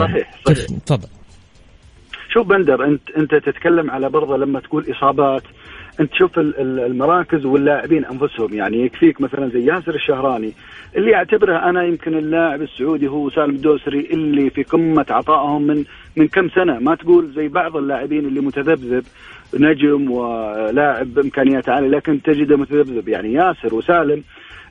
صحيح 0.00 0.34
صحيح. 0.46 0.66
تفضل. 0.86 1.08
شوف 2.32 2.46
بندر 2.46 2.84
أنت 2.84 3.10
أنت 3.18 3.34
تتكلم 3.34 3.90
على 3.90 4.08
برضه 4.08 4.36
لما 4.36 4.60
تقول 4.60 4.86
إصابات 4.90 5.42
انت 6.00 6.10
تشوف 6.10 6.38
المراكز 6.38 7.46
واللاعبين 7.46 8.04
انفسهم 8.04 8.54
يعني 8.54 8.84
يكفيك 8.84 9.20
مثلا 9.20 9.48
زي 9.48 9.64
ياسر 9.64 9.94
الشهراني 9.94 10.52
اللي 10.96 11.14
اعتبره 11.14 11.56
أنا 11.56 11.84
يمكن 11.84 12.14
اللاعب 12.14 12.62
السعودي 12.62 13.08
هو 13.08 13.30
سالم 13.30 13.50
الدوسري 13.50 14.08
اللي 14.12 14.50
في 14.50 14.62
قمة 14.62 15.06
عطائهم 15.10 15.62
من 15.62 15.84
من 16.16 16.28
كم 16.28 16.48
سنة. 16.48 16.78
ما 16.78 16.94
تقول 16.94 17.32
زي 17.36 17.48
بعض 17.48 17.76
اللاعبين 17.76 18.26
اللي 18.26 18.40
متذبذب 18.40 19.04
نجم 19.54 20.10
ولاعب 20.10 21.14
بإمكانيات 21.14 21.68
عالية 21.68 21.88
لكن 21.88 22.22
تجده 22.22 22.56
متذبذب. 22.56 23.08
يعني 23.08 23.32
ياسر 23.32 23.74
وسالم 23.74 24.22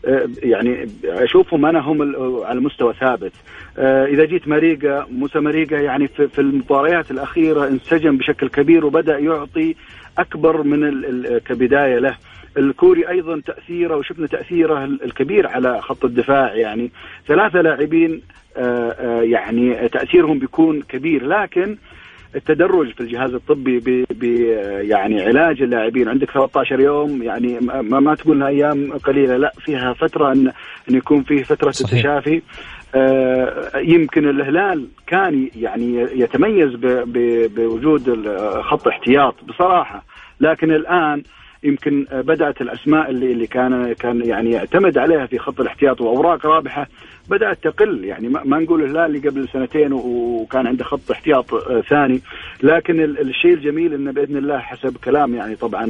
آه، 0.06 0.30
يعني 0.44 0.88
أشوفهم 1.06 1.66
أنا 1.66 1.80
هم 1.80 2.16
على 2.46 2.60
مستوى 2.60 2.94
ثابت. 2.94 3.32
آه، 3.78 4.06
إذا 4.06 4.26
جيت 4.26 4.48
ماريجا 4.48 5.06
موسى 5.12 5.40
ماريجا 5.40 5.80
يعني 5.80 6.08
في 6.08 6.40
المباريات 6.40 7.12
الأخيرة 7.12 7.68
انسجم 7.68 8.18
بشكل 8.18 8.50
كبير 8.50 8.86
وبدأ 8.86 9.18
يعطي 9.18 9.76
أكبر 10.18 10.64
من 10.64 11.04
كبداية 11.40 12.00
له. 12.00 12.18
الكوري 12.58 13.10
أيضا 13.10 13.42
تأثيره 13.46 13.96
وشفنا 13.96 14.28
تأثيره 14.28 14.84
الكبير 14.84 15.48
على 15.48 15.82
خط 15.82 16.06
الدفاع 16.06 16.56
يعني. 16.56 16.92
ثلاثة 17.28 17.62
لاعبين 17.62 18.22
آه، 18.58 18.92
آه، 18.92 19.22
يعني 19.22 19.90
تأثيرهم 19.90 20.40
بيكون 20.40 20.82
كبير. 20.82 21.26
لكن 21.26 21.78
التدرج 22.36 22.94
في 22.94 23.02
الجهاز 23.02 23.34
الطبي 23.34 23.80
ب 24.12 24.24
يعني 24.82 25.22
علاج 25.22 25.62
اللاعبين. 25.62 26.10
عندك 26.10 26.32
13 26.32 26.80
يوم 26.80 27.24
يعني 27.24 27.60
ما, 27.60 28.00
ما 28.00 28.16
تقول 28.16 28.44
أيام 28.44 28.94
قليلة. 28.94 29.38
لا 29.38 29.54
فيها 29.60 29.94
فترة 29.94 30.32
ان 30.32 30.52
إن 30.90 30.96
يكون 30.96 31.24
فيه 31.24 31.44
فترة 31.44 31.72
صحيح. 31.72 31.94
التشافي 31.94 32.42
يمكن 33.76 34.30
الهلال 34.30 34.88
كان 35.08 35.50
يعني 35.56 35.96
يتميز 35.96 36.70
بوجود 37.56 38.28
خط 38.62 38.88
احتياط 38.88 39.36
بصراحة. 39.44 40.04
لكن 40.40 40.72
الآن 40.72 41.24
يمكن 41.64 42.06
بدأت 42.12 42.62
الأسماء 42.62 43.10
اللي 43.10 43.32
اللي 43.32 43.48
كان 43.48 43.94
كان 43.94 44.26
يعني 44.26 44.52
يعتمد 44.52 44.98
عليها 44.98 45.26
في 45.26 45.40
خط 45.40 45.62
الاحتياط 45.62 46.02
وأوراق 46.02 46.46
رابحة 46.46 46.88
بدأت 47.30 47.64
تقل. 47.64 48.06
يعني 48.06 48.30
ما 48.30 48.60
نقول 48.60 48.84
الهلال 48.84 49.16
اللي 49.16 49.30
قبل 49.30 49.48
سنتين 49.54 49.94
وكان 49.94 50.68
عنده 50.68 50.84
خط 50.84 51.12
احتياط 51.12 51.54
آه، 51.54 51.82
ثاني. 51.82 52.22
لكن 52.64 53.04
الشيء 53.04 53.54
الجميل 53.54 53.94
إنه 53.94 54.12
بإذن 54.12 54.38
الله 54.38 54.58
حسب 54.58 54.98
كلام 54.98 55.36
يعني 55.36 55.56
طبعا 55.56 55.84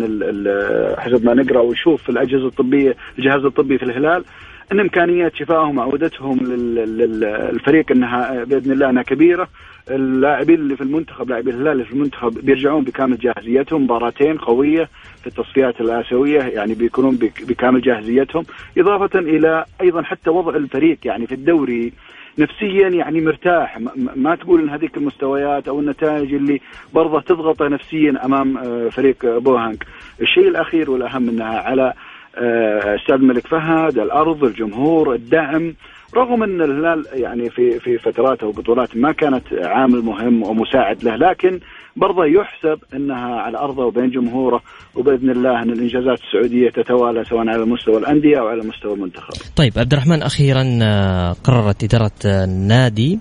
حسب 0.97 1.25
ما 1.25 1.33
نقرأ 1.33 1.59
ونشوف 1.61 2.03
في 2.03 2.09
الأجهزة 2.09 2.47
الطبيه 2.47 2.95
الجهاز 3.19 3.45
الطبي 3.45 3.77
في 3.77 3.83
الهلال 3.85 4.23
أن 4.71 4.79
إمكانيات 4.79 5.35
شفائهم 5.35 5.77
وعودتهم 5.77 6.37
للفريق 6.39 7.91
أنها 7.91 8.43
بإذن 8.43 8.71
الله 8.71 8.89
أنها 8.89 9.03
كبيرة. 9.03 9.47
اللاعبين 9.91 10.55
اللي 10.55 10.75
في 10.75 10.83
المنتخب 10.83 11.29
لاعبي 11.29 11.49
الهلال 11.51 11.71
اللي 11.71 11.85
في 11.85 11.93
المنتخب 11.93 12.45
بيرجعون 12.45 12.83
بكامل 12.83 13.17
جاهزيتهم 13.17 13.83
مباراتين 13.83 14.37
قوية 14.37 14.89
في 15.21 15.27
التصفيات 15.27 15.81
الآسيوية 15.81 16.41
يعني 16.41 16.73
بيكونون 16.73 17.19
بكامل 17.47 17.81
جاهزيتهم. 17.81 18.45
إضافة 18.77 19.19
إلى 19.19 19.65
أيضا 19.81 20.01
حتى 20.03 20.29
وضع 20.29 20.55
الفريق 20.55 20.97
يعني 21.05 21.27
في 21.27 21.35
الدوري 21.35 21.93
نفسيا 22.37 22.89
يعني 22.89 23.21
مرتاح. 23.21 23.79
ما 24.15 24.35
تقول 24.35 24.61
إن 24.61 24.69
هذيك 24.69 24.97
المستويات 24.97 25.67
أو 25.67 25.79
النتائج 25.79 26.33
اللي 26.33 26.61
برضه 26.93 27.21
تضغطه 27.21 27.67
نفسيا 27.67 28.25
أمام 28.25 28.57
آه، 28.57 28.89
فريق 28.89 29.37
بوهانج 29.37 29.83
الشيء 30.21 30.47
الأخير 30.47 30.91
والأهم 30.91 31.29
أنها 31.29 31.59
على 31.59 31.93
أستاذ 32.35 33.15
الملك 33.15 33.47
فهد 33.47 33.97
الأرض 33.99 34.43
الجمهور 34.43 35.15
الدعم 35.15 35.73
رغم 36.15 36.43
أن 36.43 36.61
الهلال 36.61 37.05
يعني 37.13 37.49
في 37.49 37.79
في 37.79 37.97
فترات 37.97 38.43
أو 38.43 38.51
بطولات 38.51 38.97
ما 38.97 39.11
كانت 39.11 39.43
عامل 39.53 40.01
مهم 40.01 40.43
ومساعد 40.43 41.03
له 41.03 41.15
لكن 41.15 41.59
برضه 41.95 42.25
يحسب 42.25 42.79
أنها 42.93 43.35
على 43.35 43.57
أرضه 43.57 43.85
وبين 43.85 44.09
جمهوره 44.09 44.61
وبإذن 44.95 45.29
الله 45.29 45.63
أن 45.63 45.69
الإنجازات 45.69 46.19
السعودية 46.27 46.69
تتوالى 46.69 47.23
سواء 47.25 47.47
على 47.49 47.65
مستوى 47.65 47.97
الأندية 47.97 48.39
أو 48.39 48.47
على 48.47 48.61
مستوى 48.63 48.93
المنتخب. 48.93 49.33
طيب 49.55 49.73
عبد 49.77 49.93
الرحمن 49.93 50.21
أخيرا 50.21 50.79
آه، 50.81 51.35
قررت 51.43 51.83
إدارة 51.83 52.11
النادي 52.25 53.19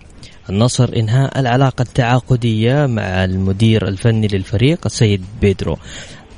النصر 0.51 0.89
إنهاء 0.97 1.41
العلاقة 1.41 1.83
التعاقدية 1.83 2.87
مع 2.87 3.25
المدير 3.25 3.89
الفني 3.89 4.29
للفريق 4.33 4.79
السيد 4.87 5.25
بيدرو. 5.41 5.77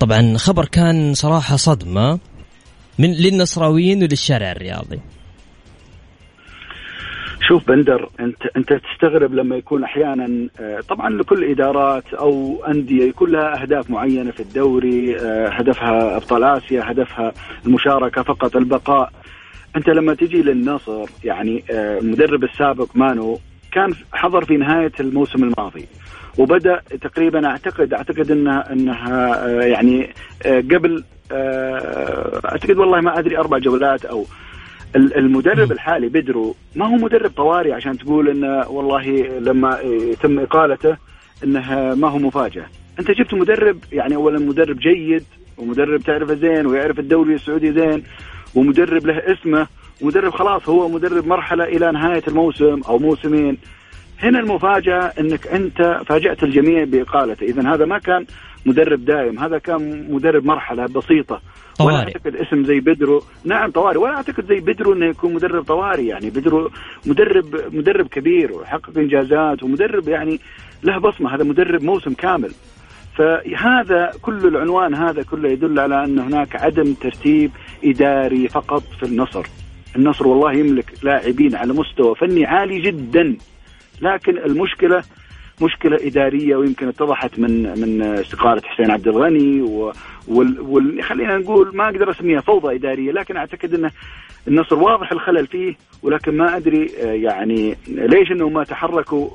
طبعا 0.01 0.37
خبر 0.37 0.65
كان 0.65 1.15
صراحة 1.15 1.57
صدمة 1.57 2.19
من 2.99 3.13
للنصراويين 3.13 4.03
وللشارع 4.03 4.53
الرياضي. 4.53 5.01
شوف 7.49 7.69
بندر 7.69 8.11
انت 8.21 8.43
انت 8.57 8.73
تستغرب 8.73 9.35
لما 9.35 9.57
يكون 9.57 9.85
أحيانا 9.85 10.49
آه، 10.61 10.81
طبعا 10.81 11.11
لكل 11.11 11.45
إدارات 11.45 12.15
أو 12.15 12.65
أندية 12.65 13.05
يكون 13.09 13.31
لها 13.31 13.63
أهداف 13.63 13.91
معينة 13.91 14.31
في 14.31 14.41
الدوري 14.41 15.17
آه، 15.17 15.49
هدفها 15.49 16.17
أبطال 16.17 16.45
آسيا 16.45 16.91
هدفها 16.91 17.33
المشاركة 17.67 18.23
فقط 18.23 18.57
البقاء 18.57 19.13
أنت 19.77 19.89
لما 19.89 20.15
تجي 20.15 20.43
للنصر 20.43 21.07
يعني 21.25 21.65
آه، 21.71 21.99
المدرب 21.99 22.45
السابق 22.45 22.89
مانو 22.95 23.39
كان 23.73 23.95
حضر 24.13 24.45
في 24.45 24.57
نهاية 24.57 24.93
الموسم 25.01 25.45
الماضي 25.45 25.87
وبدأ 26.39 26.81
تقريبا 27.03 27.47
أعتقد 27.47 27.95
أعتقد 27.95 28.31
إنها 28.31 28.73
إنها 28.73 29.47
يعني 29.67 30.11
قبل 30.45 31.05
أعتقد 31.33 32.79
والله 32.79 33.01
ما 33.01 33.19
أدري 33.19 33.39
أربع 33.39 33.59
جولات 33.59 34.05
أو 34.05 34.25
المدرب 34.97 35.73
الحالي 35.73 36.09
بدرو 36.09 36.55
ما 36.77 36.87
هو 36.87 36.95
مدرب 36.95 37.31
طوارئ 37.31 37.73
عشان 37.73 37.99
تقول 37.99 38.29
إنه 38.29 38.69
والله 38.69 39.09
لما 39.39 39.81
يتم 39.81 40.39
إقالته 40.39 40.97
إنه 41.45 41.95
ما 41.95 42.09
هو 42.09 42.19
مفاجأة. 42.19 42.67
أنت 42.99 43.11
جبت 43.11 43.35
مدرب 43.35 43.79
يعني 43.93 44.17
اولا 44.17 44.39
مدرب 44.39 44.77
جيد 44.79 45.25
ومدرب 45.59 46.01
تعرفه 46.01 46.35
زين 46.35 46.67
ويعرف 46.67 46.99
الدوري 46.99 47.35
السعودي 47.35 47.73
زين 47.73 48.03
ومدرب 48.55 49.07
له 49.07 49.19
اسمه 49.33 49.67
ومدرب 50.03 50.33
خلاص 50.33 50.69
هو 50.69 50.89
مدرب 50.89 51.27
مرحلة 51.27 51.65
إلى 51.65 51.93
نهاية 51.93 52.23
الموسم 52.29 52.81
أو 52.89 52.99
موسمين. 52.99 53.59
هنا 54.23 54.39
المفاجأة 54.39 55.13
إنك 55.21 55.47
أنت 55.47 56.01
فاجأت 56.07 56.43
الجميع 56.43 56.85
بإقالته. 56.85 57.45
اذا 57.45 57.75
هذا 57.75 57.85
ما 57.85 57.99
كان 57.99 58.27
مدرب 58.67 59.05
دائم 59.05 59.39
هذا 59.39 59.59
كان 59.59 60.13
مدرب 60.13 60.45
مرحلة 60.45 60.87
بسيطة. 60.87 61.41
طوارئ. 61.79 61.95
ولا 61.95 62.05
أعتقد 62.05 62.37
اسم 62.37 62.65
زي 62.65 62.81
بدرو 62.81 63.23
نعم 63.45 63.71
طوارئ. 63.71 63.99
ولا 63.99 64.17
أعتقد 64.17 64.47
زي 64.47 64.61
بدرو 64.61 64.93
إنه 64.93 65.07
يكون 65.07 65.35
مدرب 65.35 65.65
طوارئ 65.65 66.05
يعني. 66.05 66.31
بدرو 66.31 66.71
مدرب 67.07 67.47
مدرب 67.73 68.07
كبير 68.07 68.53
وحقق 68.53 68.99
إنجازات 68.99 69.63
ومدرب 69.63 70.09
يعني 70.09 70.41
له 70.83 70.99
بصمة. 70.99 71.35
هذا 71.35 71.45
مدرب 71.45 71.83
موسم 71.83 72.15
كامل. 72.15 72.51
فهذا 73.19 74.11
كل 74.23 74.47
العنوان 74.47 74.95
هذا 74.95 75.23
كله 75.23 75.49
يدل 75.49 75.79
على 75.81 76.05
أن 76.05 76.19
هناك 76.19 76.57
عدم 76.57 76.95
ترتيب 76.95 77.51
إداري 77.85 78.49
فقط 78.49 78.83
في 78.83 79.03
النصر. 79.03 79.47
النصر 79.97 80.29
والله 80.29 80.53
يملك 80.53 80.93
لاعبين 81.03 81.55
على 81.55 81.73
مستوى 81.73 82.15
فني 82.15 82.47
عالي 82.47 82.81
جدا. 82.81 83.37
لكن 84.05 84.39
المشكلة 84.39 85.03
مشكلة 85.63 85.99
إدارية 86.01 86.57
ويمكن 86.57 86.89
اتضحت 86.89 87.39
من 87.39 87.81
من 87.81 88.03
استقالة 88.03 88.63
حسين 88.65 88.91
عبد 88.91 89.09
الغني 89.09 89.63
وال 90.29 90.61
وال 90.61 91.03
خلينا 91.03 91.39
نقول 91.39 91.77
ما 91.77 91.85
أقدر 91.85 92.11
أسميها 92.11 92.41
فوضى 92.41 92.75
إدارية 92.75 93.13
لكن 93.13 93.37
أعتقد 93.37 93.75
انه 93.75 93.91
النصر 94.49 94.79
واضح 94.79 95.13
الخلل 95.13 95.47
فيه 95.47 95.75
ولكن 96.03 96.37
ما 96.37 96.57
أدري 96.57 96.91
آه، 97.03 97.13
يعني 97.13 97.77
ليش 97.89 98.31
إنهم 98.31 98.53
ما 98.53 98.65
تحركوا 98.65 99.31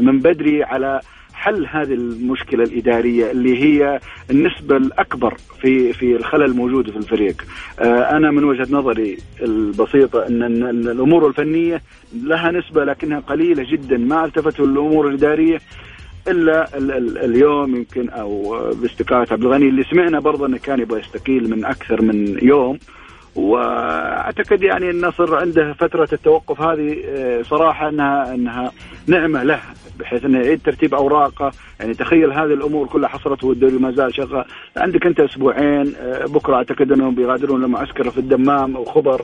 من 0.00 0.18
بدري 0.18 0.64
على 0.64 1.00
حل 1.42 1.66
هذه 1.66 1.94
المشكلة 1.94 2.64
الإدارية 2.64 3.30
اللي 3.30 3.62
هي 3.62 4.00
النسبة 4.30 4.76
الأكبر 4.76 5.34
في 5.60 5.92
في 5.92 6.16
الخلل 6.16 6.44
الموجود 6.44 6.90
في 6.90 6.96
الفريق. 6.96 7.44
آه، 7.80 8.16
أنا 8.16 8.30
من 8.30 8.44
وجهة 8.44 8.66
نظري 8.70 9.18
البسيطة 9.42 10.26
إن 10.26 10.42
الأمور 10.88 11.26
الفنية 11.26 11.82
لها 12.22 12.50
نسبة 12.50 12.84
لكنها 12.84 13.20
قليلة 13.20 13.62
جدا 13.72 13.98
ما 13.98 14.24
التفتوا 14.24 14.66
للامور 14.66 15.08
الإدارية 15.08 15.58
إلا 16.28 16.78
ال 16.78 16.90
ال 16.92 17.18
اليوم 17.18 17.76
يمكن 17.76 18.08
أو 18.08 18.56
باستقاله 18.74 19.26
عبد 19.30 19.44
الغني 19.44 19.68
اللي 19.68 19.84
سمعنا 19.84 20.20
برضه 20.20 20.46
إنه 20.46 20.58
كان 20.58 20.80
يبغى 20.80 21.00
يستقيل 21.00 21.50
من 21.50 21.64
أكثر 21.64 22.02
من 22.02 22.38
يوم 22.42 22.78
وأعتقد 23.34 24.62
يعني 24.62 24.90
النصر 24.90 25.36
عنده 25.36 25.72
فترة 25.72 26.08
التوقف 26.12 26.60
هذه 26.60 26.96
آه، 27.08 27.42
صراحة 27.42 27.88
إنها 27.88 28.34
إنها 28.34 28.72
نعمة 29.06 29.42
له 29.42 29.60
بحيث 29.98 30.24
إنه 30.24 30.38
يعيد 30.38 30.62
ترتيب 30.62 30.94
أوراقه. 30.94 31.52
يعني 31.80 31.94
تخيل 31.94 32.32
هذه 32.32 32.54
الأمور 32.54 32.86
كلها 32.86 33.08
حصلت 33.08 33.44
والدوري 33.44 33.78
ما 33.78 33.90
زال 33.90 34.14
شغال. 34.14 34.44
عندك 34.76 35.06
أنت 35.06 35.20
أسبوعين 35.20 35.94
آه، 36.00 36.26
بكرة 36.26 36.54
أعتقد 36.54 36.92
أنهم 36.92 37.14
بيغادرون 37.14 37.62
لمعسكر 37.62 38.10
في 38.10 38.18
الدمام 38.18 38.76
أو 38.76 38.84
خبر 38.84 39.22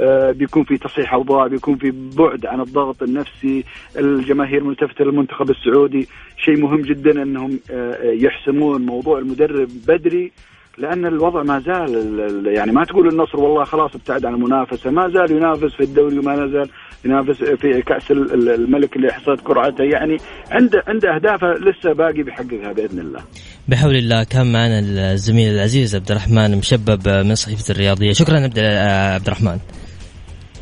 آه، 0.00 0.30
بيكون 0.30 0.64
في 0.64 0.78
تصحيح 0.78 1.14
أوضاع 1.14 1.46
بيكون 1.46 1.76
في 1.76 1.92
بعد 2.16 2.46
عن 2.46 2.60
الضغط 2.60 3.02
النفسي 3.02 3.64
الجماهير 3.98 4.64
ملتفتة 4.64 5.04
للمنتخب 5.04 5.50
السعودي. 5.50 6.08
شيء 6.36 6.56
مهم 6.56 6.82
جدا 6.82 7.22
إنهم 7.22 7.58
آه، 7.70 8.02
يحسمون 8.02 8.86
موضوع 8.86 9.18
المدرب 9.18 9.68
بدري. 9.88 10.32
لأن 10.78 11.06
الوضع 11.06 11.42
ما 11.42 11.60
زال 11.60 11.96
ال- 11.96 12.20
ال- 12.20 12.56
يعني 12.56 12.72
ما 12.72 12.84
تقول 12.84 13.08
النصر 13.08 13.40
والله 13.40 13.64
خلاص 13.64 13.94
ابتعد 13.94 14.24
عن 14.24 14.34
المنافسة 14.34 14.90
ما 14.90 15.08
زال 15.08 15.30
ينافس 15.36 15.74
في 15.76 15.82
الدوري 15.84 16.18
وما 16.18 16.36
زال 16.36 16.70
ينافس 17.04 17.42
في 17.42 17.82
كأس 17.82 18.10
ال- 18.10 18.34
ال- 18.34 18.48
الملك 18.54 18.96
اللي 18.96 19.12
حصلت 19.12 19.40
قرعته 19.40 19.84
يعني 19.84 20.16
عنده 20.50 20.82
عنده 20.88 21.14
أهدافه 21.14 21.46
لسه 21.52 21.92
باقي 21.92 22.22
بيحققها 22.22 22.72
بإذن 22.72 22.98
الله. 22.98 23.20
بحول 23.68 23.96
الله 23.96 24.24
كان 24.24 24.52
معنا 24.52 24.78
الزميل 25.12 25.54
العزيز 25.54 25.96
عبد 25.96 26.10
الرحمن 26.10 26.58
مشبب 26.58 27.08
من 27.08 27.34
صحيفة 27.34 27.72
الرياضية. 27.74 28.12
شكرا 28.12 28.36
عبد 28.40 28.58
عبد 28.58 29.26
الرحمن. 29.26 29.58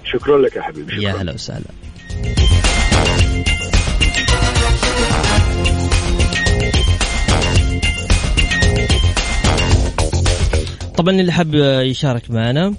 شكرا 0.04 0.38
لك 0.38 0.56
يا 0.56 0.62
حبيبي 0.62 0.92
شكرا. 0.92 1.02
يا 1.02 1.12
هلا 1.22 1.32
وسهلا. 1.32 1.64
طبعا 10.96 11.20
اللي 11.20 11.32
حاب 11.32 11.54
يشارك 11.84 12.30
معنا 12.30 12.74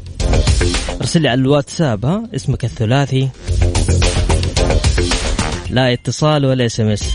ارسل 1.02 1.22
لي 1.22 1.30
على 1.30 1.42
الواتساب 1.42 2.06
ها 2.06 2.24
اسمك 2.36 2.66
الثلاثي 2.66 3.30
لا 5.70 5.94
اتصال 5.94 6.46
ولا 6.46 6.66
SMS 6.66 7.14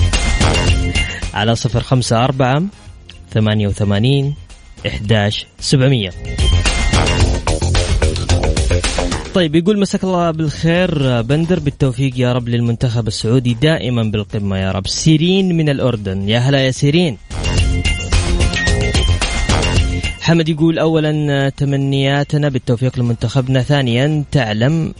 على 1.34 1.54
صفر 1.54 1.80
خمسة 1.80 2.24
أربعة 2.24 2.62
ثمانية 3.34 3.68
وثمانين 3.68 4.34
إحداش 4.86 5.46
سبعمية. 5.60 6.10
طيب 9.34 9.54
يقول 9.54 9.80
مساك 9.80 10.04
الله 10.04 10.30
بالخير 10.30 11.22
بندر 11.22 11.58
بالتوفيق 11.58 12.12
يا 12.16 12.32
رب 12.32 12.48
للمنتخب 12.48 13.06
السعودي 13.08 13.54
دائما 13.54 14.02
بالقمة 14.02 14.56
يا 14.58 14.72
رب. 14.72 14.86
سيرين 14.86 15.56
من 15.56 15.68
الأردن. 15.68 16.28
يا 16.28 16.38
هلا 16.38 16.66
يا 16.66 16.70
سيرين. 16.70 17.18
حمد 20.22 20.48
يقول 20.48 20.78
أولا 20.78 21.48
تمنياتنا 21.48 22.48
بالتوفيق 22.48 22.98
لمنتخبنا. 22.98 23.62
ثانيا 23.62 24.24
تعلم 24.30 24.94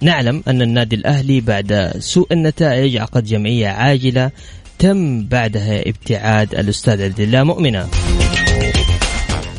نعلم 0.00 0.42
أن 0.48 0.62
النادي 0.62 0.96
الأهلي 0.96 1.40
بعد 1.40 1.92
سوء 1.98 2.32
النتائج 2.32 2.96
عقد 2.96 3.24
جمعية 3.24 3.68
عاجلة 3.68 4.30
تم 4.78 5.24
بعدها 5.24 5.88
ابتعاد 5.88 6.54
الأستاذ 6.54 7.02
عبد 7.02 7.20
الله 7.20 7.42
مؤمنة. 7.42 7.86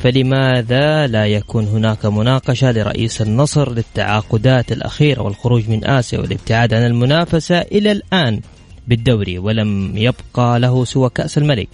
فلماذا 0.01 1.07
لا 1.07 1.27
يكون 1.27 1.67
هناك 1.67 2.05
مناقشة 2.05 2.71
لرئيس 2.71 3.21
النصر 3.21 3.73
للتعاقدات 3.73 4.71
الأخيرة 4.71 5.21
والخروج 5.21 5.69
من 5.69 5.85
آسيا 5.85 6.19
والابتعاد 6.19 6.73
عن 6.73 6.85
المنافسة 6.85 7.61
إلى 7.61 7.91
الآن 7.91 8.41
بالدوري 8.87 9.39
ولم 9.39 9.97
يبقى 9.97 10.59
له 10.59 10.85
سوى 10.85 11.09
كأس 11.09 11.37
الملك؟ 11.37 11.69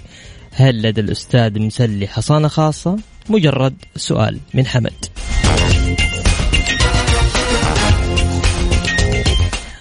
هل 0.52 0.82
لدى 0.82 1.02
الأستاذ 1.02 1.60
مسلي 1.60 2.08
حصانة 2.08 2.47
خاصة؟ 2.47 2.97
مجرد 3.29 3.73
سؤال 3.95 4.39
من 4.53 4.65
حمد. 4.65 5.05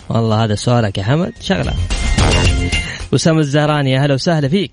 والله 0.08 0.44
هذا 0.44 0.54
سؤالك 0.54 0.98
يا 0.98 1.04
حمد 1.04 1.32
شغلة. 1.40 1.74
أسامة 3.14 3.38
الزهراني 3.38 3.90
يا 3.90 4.00
هلا 4.00 4.14
وسهلا 4.14 4.48
فيك. 4.48 4.72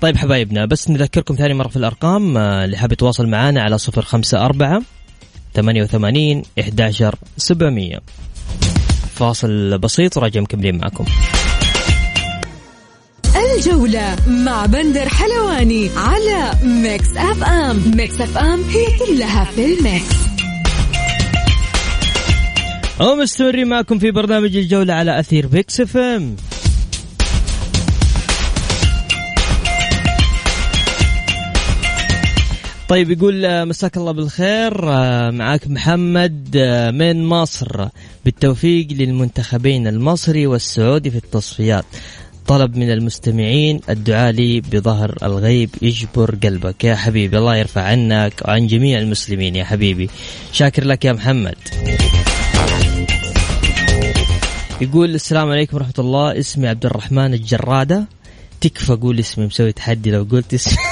طيب 0.00 0.16
حبايبنا 0.16 0.66
بس 0.66 0.90
نذكركم 0.90 1.34
ثاني 1.34 1.54
مرة 1.54 1.68
في 1.68 1.76
الأرقام 1.76 2.36
آه، 2.36 2.64
اللي 2.64 2.76
حاب 2.76 2.92
يتواصل 2.92 3.26
معنا 3.26 3.62
على 3.62 3.78
صفر 3.78 4.02
خمسة 4.02 4.44
أربعة 4.44 4.82
ثمانية 5.54 5.82
وثمانين 5.82 6.42
إحداشر 6.60 7.14
سبعمية. 7.36 8.00
فاصل 9.14 9.78
بسيط 9.78 10.16
وراجع 10.16 10.40
مكملين 10.40 10.78
معكم. 10.78 11.04
الجولة 13.66 14.16
مع 14.28 14.66
بندر 14.66 15.08
حلواني 15.08 15.90
على 15.96 16.52
ميكس 16.62 17.16
أف 17.16 17.44
أم 17.44 17.92
ميكس 17.96 18.20
أف 18.20 18.38
أم 18.38 18.62
هي 18.62 18.86
كلها 18.98 19.44
في 19.44 19.64
الميكس. 19.64 20.14
ومستمرين 23.00 23.68
معكم 23.68 23.98
في 23.98 24.10
برنامج 24.10 24.56
الجولة 24.56 24.94
على 24.94 25.20
أثير 25.20 25.46
ميكس 25.46 25.80
اف 25.80 25.96
ام 25.96 26.36
طيب 32.88 33.10
يقول 33.10 33.44
آه، 33.44 33.64
مساك 33.64 33.96
الله 33.96 34.12
بالخير 34.12 34.92
آه، 34.92 35.30
معاك 35.30 35.68
محمد 35.68 36.56
آه، 36.56 36.90
من 36.90 37.24
مصر. 37.24 37.88
بالتوفيق 38.24 38.86
للمنتخبين 38.90 39.86
المصري 39.86 40.46
والسعودي 40.46 41.10
في 41.10 41.16
التصفيات. 41.16 41.84
طلب 42.48 42.76
من 42.76 42.90
المستمعين 42.90 43.80
الدعاء 43.88 44.32
لي 44.32 44.60
بظهر 44.60 45.18
الغيب 45.22 45.70
يجبر 45.82 46.34
قلبك. 46.42 46.84
يا 46.84 46.94
حبيبي 46.94 47.38
الله 47.38 47.56
يرفع 47.56 47.82
عنك 47.82 48.32
وعن 48.44 48.66
جميع 48.66 48.98
المسلمين. 48.98 49.56
يا 49.56 49.64
حبيبي 49.64 50.10
شاكر 50.52 50.84
لك 50.84 51.04
يا 51.04 51.12
محمد. 51.12 51.56
يقول 54.80 55.14
السلام 55.14 55.50
عليكم 55.50 55.76
ورحمة 55.76 55.94
الله. 55.98 56.38
اسمي 56.38 56.68
عبد 56.68 56.86
الرحمن 56.86 57.34
الجرادة. 57.34 58.04
تكفى 58.60 58.92
قول 58.92 59.20
اسمي 59.20 59.46
مسوي 59.46 59.72
تحدي 59.72 60.10
لو 60.10 60.26
قلت 60.30 60.54
اسمي. 60.54 60.76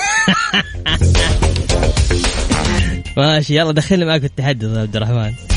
ماشي 3.17 3.57
يلا 3.57 3.73
دخلني 3.73 4.05
معك 4.05 4.21
في 4.21 4.27
التحدي 4.27 4.67
عبد 4.67 4.97
الرحمن. 4.97 5.54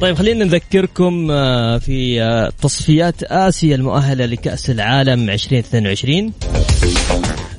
طيب 0.00 0.16
خلينا 0.16 0.44
نذكركم 0.44 1.30
آه، 1.30 1.78
في 1.78 2.22
آه، 2.22 2.52
تصفيات 2.62 3.22
آسيا 3.22 3.74
المؤهلة 3.74 4.26
لكأس 4.26 4.70
العالم 4.70 5.30
2022 5.30 6.32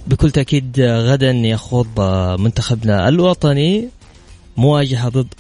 بكل 0.08 0.32
تأكيد 0.32 0.80
آه، 0.80 1.00
غدا 1.00 1.32
يخوض 1.32 2.00
منتخبنا 2.40 3.08
الوطني 3.08 3.90
مواجهة 4.58 5.10
ضد. 5.10 5.34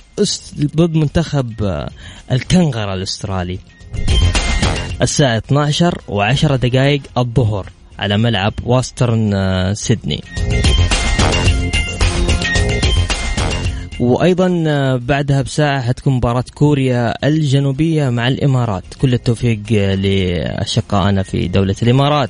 ضد 0.75 0.95
منتخب 0.95 1.53
الكنغر 2.31 2.93
الأسترالي 2.93 3.59
الساعة 5.01 5.37
12 5.37 6.01
و10 6.07 6.51
دقائق 6.51 7.01
الظهر 7.17 7.69
على 7.99 8.17
ملعب 8.17 8.53
واسترن 8.63 9.73
سيدني 9.73 10.23
وأيضا 14.01 14.63
آه، 14.67 14.95
بعدها 14.95 15.41
بساعة 15.41 15.81
حتكون 15.81 16.13
مباراة 16.13 16.43
كوريا 16.55 17.27
الجنوبية 17.27 18.09
مع 18.09 18.27
الإمارات. 18.27 18.83
كل 19.01 19.13
التوفيق 19.13 19.59
لأشقائنا 19.71 21.23
في 21.23 21.47
دولة 21.47 21.75
الإمارات. 21.83 22.29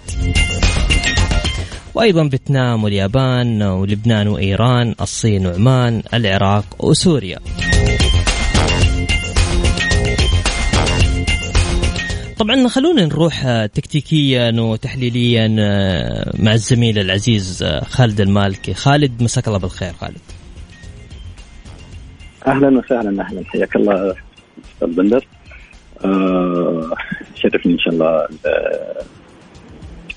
وأيضا 1.95 2.29
فيتنام 2.29 2.83
واليابان 2.83 3.63
ولبنان 3.63 4.27
وإيران 4.27 4.95
الصين 5.01 5.47
وعمان 5.47 6.03
العراق 6.13 6.65
وسوريا. 6.79 7.39
طبعا 12.37 12.67
خلونا 12.67 13.05
نروح 13.05 13.45
آه، 13.45 13.65
تكتيكيا 13.65 14.61
وتحليليا 14.61 15.55
آه، 15.59 16.31
مع 16.39 16.53
الزميل 16.53 16.99
العزيز 16.99 17.63
آه، 17.63 17.83
خالد 17.83 18.21
المالكي. 18.21 18.73
خالد 18.73 19.23
مساك 19.23 19.47
الله 19.47 19.59
بالخير 19.59 19.93
خالد. 19.93 20.40
أهلا 22.47 22.77
وسهلا 22.79 23.23
أهلا. 23.23 23.43
حياك 23.45 23.75
الله 23.75 24.15
أستاذ 24.73 24.87
بندر. 24.87 25.27
أه 26.05 26.91
شرفني 27.35 27.73
إن 27.73 27.79
شاء 27.79 27.93
الله 27.93 28.27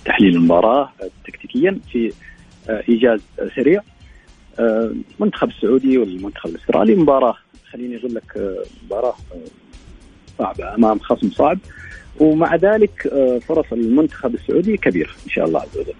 تحليل 0.04 0.36
المباراة 0.36 0.92
تكتيكيا 1.26 1.80
في 1.92 2.12
إيجاز 2.88 3.20
سريع. 3.56 3.80
المنتخب 4.58 5.48
السعودي 5.48 5.98
والمنتخب 5.98 6.50
الأسترالي 6.50 6.94
مباراة 6.94 7.36
خليني 7.72 7.96
أقول 7.96 8.14
لك 8.14 8.60
مباراة 8.84 9.14
صعبة 10.38 10.74
أمام 10.74 10.98
خصم 10.98 11.30
صعب. 11.30 11.58
ومع 12.20 12.56
ذلك 12.56 13.06
آه، 13.06 13.38
فرص 13.38 13.64
المنتخب 13.72 14.34
السعودي 14.34 14.76
كبيره 14.76 15.10
إن 15.26 15.30
شاء 15.30 15.44
الله 15.44 15.60
عز 15.60 15.78
وجل. 15.78 15.94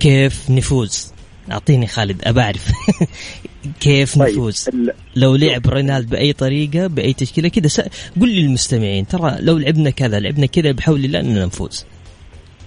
كيف 0.00 0.50
نفوز؟ 0.50 1.12
أعطيني 1.52 1.86
خالد 1.86 2.22
ابى 2.24 2.40
اعرف 2.40 2.68
كيف 3.80 4.18
طيب 4.18 4.28
نفوز؟ 4.28 4.70
لو 5.16 5.36
لعب 5.36 5.66
رينالد 5.66 6.10
بأي 6.10 6.32
طريقة 6.32 6.86
بأي 6.86 7.12
تشكيلة 7.12 7.48
كذا 7.48 7.68
س... 7.68 7.80
قل 8.20 8.28
للمستمعين 8.28 9.06
ترى 9.06 9.36
لو 9.40 9.58
لعبنا 9.58 9.90
كذا 9.90 10.20
لعبنا 10.20 10.46
كذا 10.46 10.72
بحول 10.72 11.04
الله 11.04 11.20
إننا 11.20 11.46
نفوز. 11.46 11.86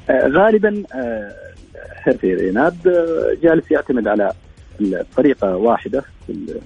آه 0.10 0.28
غالبا 0.28 0.84
آه 0.94 1.32
هيرفي 2.04 2.34
ريناد 2.36 2.88
آه 2.88 3.38
جالس 3.44 3.72
يعتمد 3.72 4.08
على 4.08 4.34
طريقه 5.18 5.56
واحدة 5.56 6.04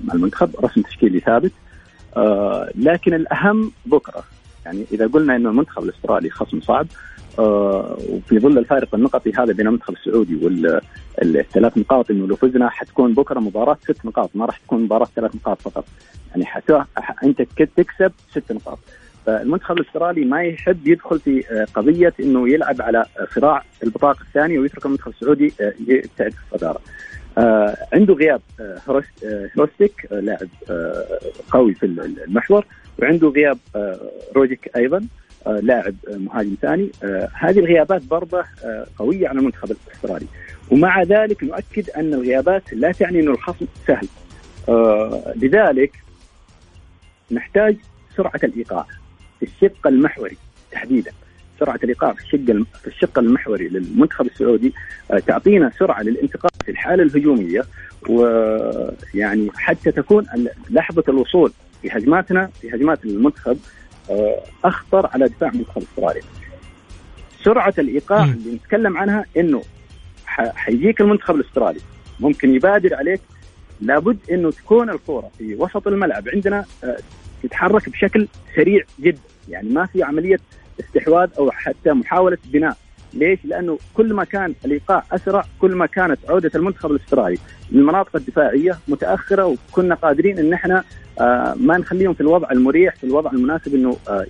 مع 0.03 0.13
المنتخب 0.13 0.65
رسم 0.65 0.81
تشكيلي 0.81 1.19
ثابت 1.19 1.51
آه 2.17 2.69
لكن 2.75 3.13
الأهم 3.13 3.71
بكرة 3.85 4.23
يعني 4.65 4.85
إذا 4.91 5.07
قلنا 5.07 5.35
إنه 5.35 5.49
المنتخب 5.49 5.83
الأسترالي 5.83 6.29
خصم 6.29 6.61
صعب 6.61 6.87
آه 6.87 7.12
وفي 7.37 8.39
ظل 8.39 8.57
الفارق 8.57 8.95
النقطي 8.95 9.31
هذا 9.37 9.53
بين 9.53 9.67
المنتخب 9.67 9.93
السعودي 9.93 10.35
والثلاث 10.35 11.77
نقاط 11.77 12.11
إنه 12.11 12.27
لو 12.27 12.35
فزنا 12.35 12.69
حتكون 12.69 13.13
بكرة 13.13 13.39
مباراة 13.39 13.77
ست 13.83 14.05
نقاط 14.05 14.29
ما 14.33 14.45
راح 14.45 14.57
تكون 14.57 14.83
مباراة 14.83 15.07
ثلاث 15.15 15.35
نقاط 15.35 15.61
فقط. 15.61 15.85
يعني 16.29 16.45
حتى 16.45 16.83
أنت 17.23 17.41
تكسب 17.41 18.11
ست 18.31 18.51
نقاط. 18.51 18.79
فالمنتخب 19.25 19.77
الأسترالي 19.77 20.25
ما 20.25 20.43
يحب 20.43 20.87
يدخل 20.87 21.19
في 21.19 21.43
آه، 21.51 21.65
قضية 21.73 22.13
إنه 22.19 22.49
يلعب 22.49 22.81
على 22.81 23.05
صراع 23.35 23.63
البطاقة 23.83 24.21
الثانية 24.21 24.59
ويترك 24.59 24.85
المنتخب 24.85 25.11
السعودي 25.11 25.53
آه، 25.61 25.73
يبتعد 25.87 26.31
في 26.31 26.53
الصدارة. 26.53 26.79
آه 27.37 27.77
عنده 27.93 28.13
غياب 28.13 28.41
آه 28.59 28.77
هروستيك 29.57 30.07
آه 30.11 30.19
لاعب 30.19 30.47
آه 30.69 31.19
قوي 31.51 31.73
في 31.73 31.85
المحور 31.85 32.65
وعنده 32.99 33.27
غياب 33.27 33.57
آه، 33.75 33.99
روجيك 34.35 34.71
أيضا 34.75 34.97
آه، 34.97 35.22
لاعب 35.45 35.95
آه، 36.09 36.17
مهاجم 36.17 36.55
ثاني. 36.61 36.89
هذه 37.33 37.59
الغيابات 37.59 38.03
برضه 38.03 38.43
قوية 38.97 39.27
على 39.27 39.39
المنتخب 39.39 39.71
الأسترالي. 39.71 40.25
ومع 40.71 41.03
ذلك 41.03 41.43
نؤكد 41.43 41.89
أن 41.89 42.13
الغيابات 42.13 42.73
لا 42.73 42.91
تعني 42.91 43.19
انه 43.19 43.31
الخصم 43.31 43.65
سهل. 43.87 44.07
لذلك 45.35 45.91
نحتاج 47.31 47.77
سرعة 48.17 48.39
الإيقاع 48.43 48.85
في 49.39 49.45
الشق 49.45 49.87
المحوري 49.87 50.37
تحديدا. 50.71 51.11
سرعة 51.59 51.79
الإيقاع 51.83 52.13
في 52.13 52.21
الشق 52.21 52.65
في 52.81 52.87
الشق 52.87 53.19
المحوري 53.19 53.67
للمنتخب 53.67 54.25
السعودي 54.25 54.73
تعطينا 55.27 55.71
سرعة 55.79 56.01
للانتقال 56.01 56.51
في 56.65 56.71
الحالة 56.71 57.03
الهجومية. 57.03 57.63
ويعني 58.09 59.49
حتى 59.55 59.91
تكون 59.91 60.25
لحظة 60.69 61.03
الوصول 61.09 61.51
في 61.81 61.89
هجماتنا 61.91 62.49
في 62.61 62.75
هجمات 62.75 63.05
المنتخب 63.05 63.51
آه، 63.51 63.57
أخطر 64.65 65.09
على 65.13 65.27
دفاع 65.27 65.49
المنتخب 65.49 65.77
الاسترالي. 65.77 66.21
سرعة 67.43 67.73
الإيقاع 67.77 68.23
اللي 68.23 68.55
نتكلم 68.55 68.97
عنها 68.97 69.25
إنه 69.37 69.61
حيجيك 70.55 71.01
المنتخب 71.01 71.35
الأسترالي. 71.35 71.79
ممكن 72.19 72.55
يبادر 72.55 72.95
عليك. 72.95 73.21
لابد 73.81 74.17
إنه 74.31 74.51
تكون 74.51 74.89
الكوره 74.89 75.31
في 75.37 75.55
وسط 75.55 75.87
الملعب. 75.87 76.29
عندنا 76.29 76.65
آه، 76.83 76.97
تتحرك 77.43 77.89
بشكل 77.89 78.27
سريع 78.55 78.83
جدا. 78.99 79.19
يعني 79.49 79.69
ما 79.69 79.85
في 79.85 80.03
عملية 80.03 80.39
استحواذ 80.79 81.29
أو 81.39 81.51
حتى 81.51 81.93
محاولة 81.93 82.37
بناء. 82.45 82.77
ليش؟ 83.13 83.39
لأنه 83.43 83.77
كل 83.93 84.13
ما 84.13 84.23
كان 84.23 84.53
الإيقاع 84.65 85.03
أسرع 85.11 85.45
كل 85.59 85.75
ما 85.75 85.85
كانت 85.85 86.19
عودة 86.29 86.51
المنتخب 86.55 86.91
الأسترالي 86.91 87.37
للمناطق 87.71 88.15
الدفاعية 88.15 88.77
متأخرة 88.87 89.45
وكنا 89.45 89.95
قادرين 89.95 90.39
إن 90.39 90.53
إحنا 90.53 90.77
آه 90.77 90.83
ما 91.55 91.77
نخليهم 91.77 92.13
في 92.13 92.21
الوضع 92.21 92.51
المريح 92.51 92.95
في 92.95 93.03
الوضع 93.03 93.31
المناسب 93.31 93.75
إنه 93.75 93.97
آه 94.09 94.25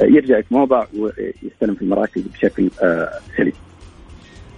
يرجع 0.00 0.38
يتموضع 0.38 0.84
ويستلم 0.98 1.74
في 1.74 1.82
المراكز 1.82 2.22
بشكل 2.22 2.70
آه 2.82 3.10
سليم. 3.36 3.52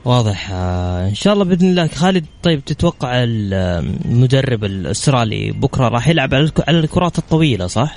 واضح 0.05 0.51
آه، 0.53 1.09
إن 1.09 1.15
شاء 1.15 1.33
الله 1.35 1.45
بإذن 1.45 1.69
الله 1.69 1.87
خالد 1.87 2.27
طيب 2.43 2.65
تتوقع 2.65 3.25
المدرب 3.25 4.65
الأسترالي 4.65 5.51
بكرة 5.53 5.89
راح 5.89 6.09
يلعب 6.09 6.35
على 6.69 6.81
الكرات 6.81 7.19
الطويلة 7.19 7.67
صح؟ 7.67 7.97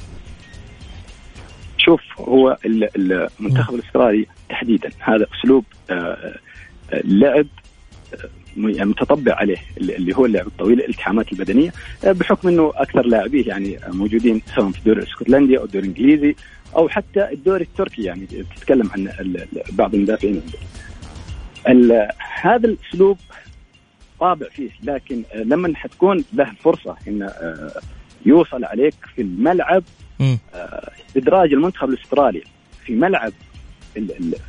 شوف 1.77 2.01
هو 2.19 2.57
المنتخب 3.39 3.75
الأسترالي 3.75 4.27
تحديدا 4.49 4.89
هذا 4.99 5.27
أسلوب 5.39 5.65
آه، 5.89 5.93
آه، 5.93 7.01
لعب 7.03 7.47
آه، 8.13 8.29
متطبع 8.57 9.35
عليه 9.35 9.57
اللي 9.77 10.15
هو 10.15 10.25
اللعب 10.25 10.47
الطويل 10.47 10.79
الالتحامات 10.79 11.31
البدنية 11.31 11.73
بحكم 12.03 12.47
إنه 12.47 12.73
أكثر 12.75 13.05
لاعبيه 13.05 13.47
يعني 13.47 13.79
موجودين 13.87 14.41
سواء 14.55 14.71
في 14.71 14.79
الدوري 14.79 14.99
الإسكتلندي 14.99 15.57
أو 15.57 15.65
الدوري 15.65 15.87
الإنجليزي 15.87 16.35
أو 16.75 16.89
حتى 16.89 17.31
الدوري 17.31 17.63
التركي 17.63 18.03
يعني 18.03 18.25
تتكلم 18.25 18.89
عن 18.93 19.09
بعض 19.71 19.95
المدافعين. 19.95 20.41
هذا 22.41 22.67
الأسلوب 22.67 23.17
طابع 24.19 24.47
فيه 24.49 24.69
لكن 24.83 25.23
لما 25.35 25.75
حتكون 25.75 26.23
له 26.33 26.51
فرصة 26.63 26.95
انه 27.07 27.31
يوصل 28.25 28.63
عليك 28.63 28.95
في 29.15 29.21
الملعب 29.21 29.83
إدراج 31.17 31.53
المنتخب 31.53 31.89
الأسترالي 31.89 32.43
في 32.85 32.95
ملعب 32.95 33.33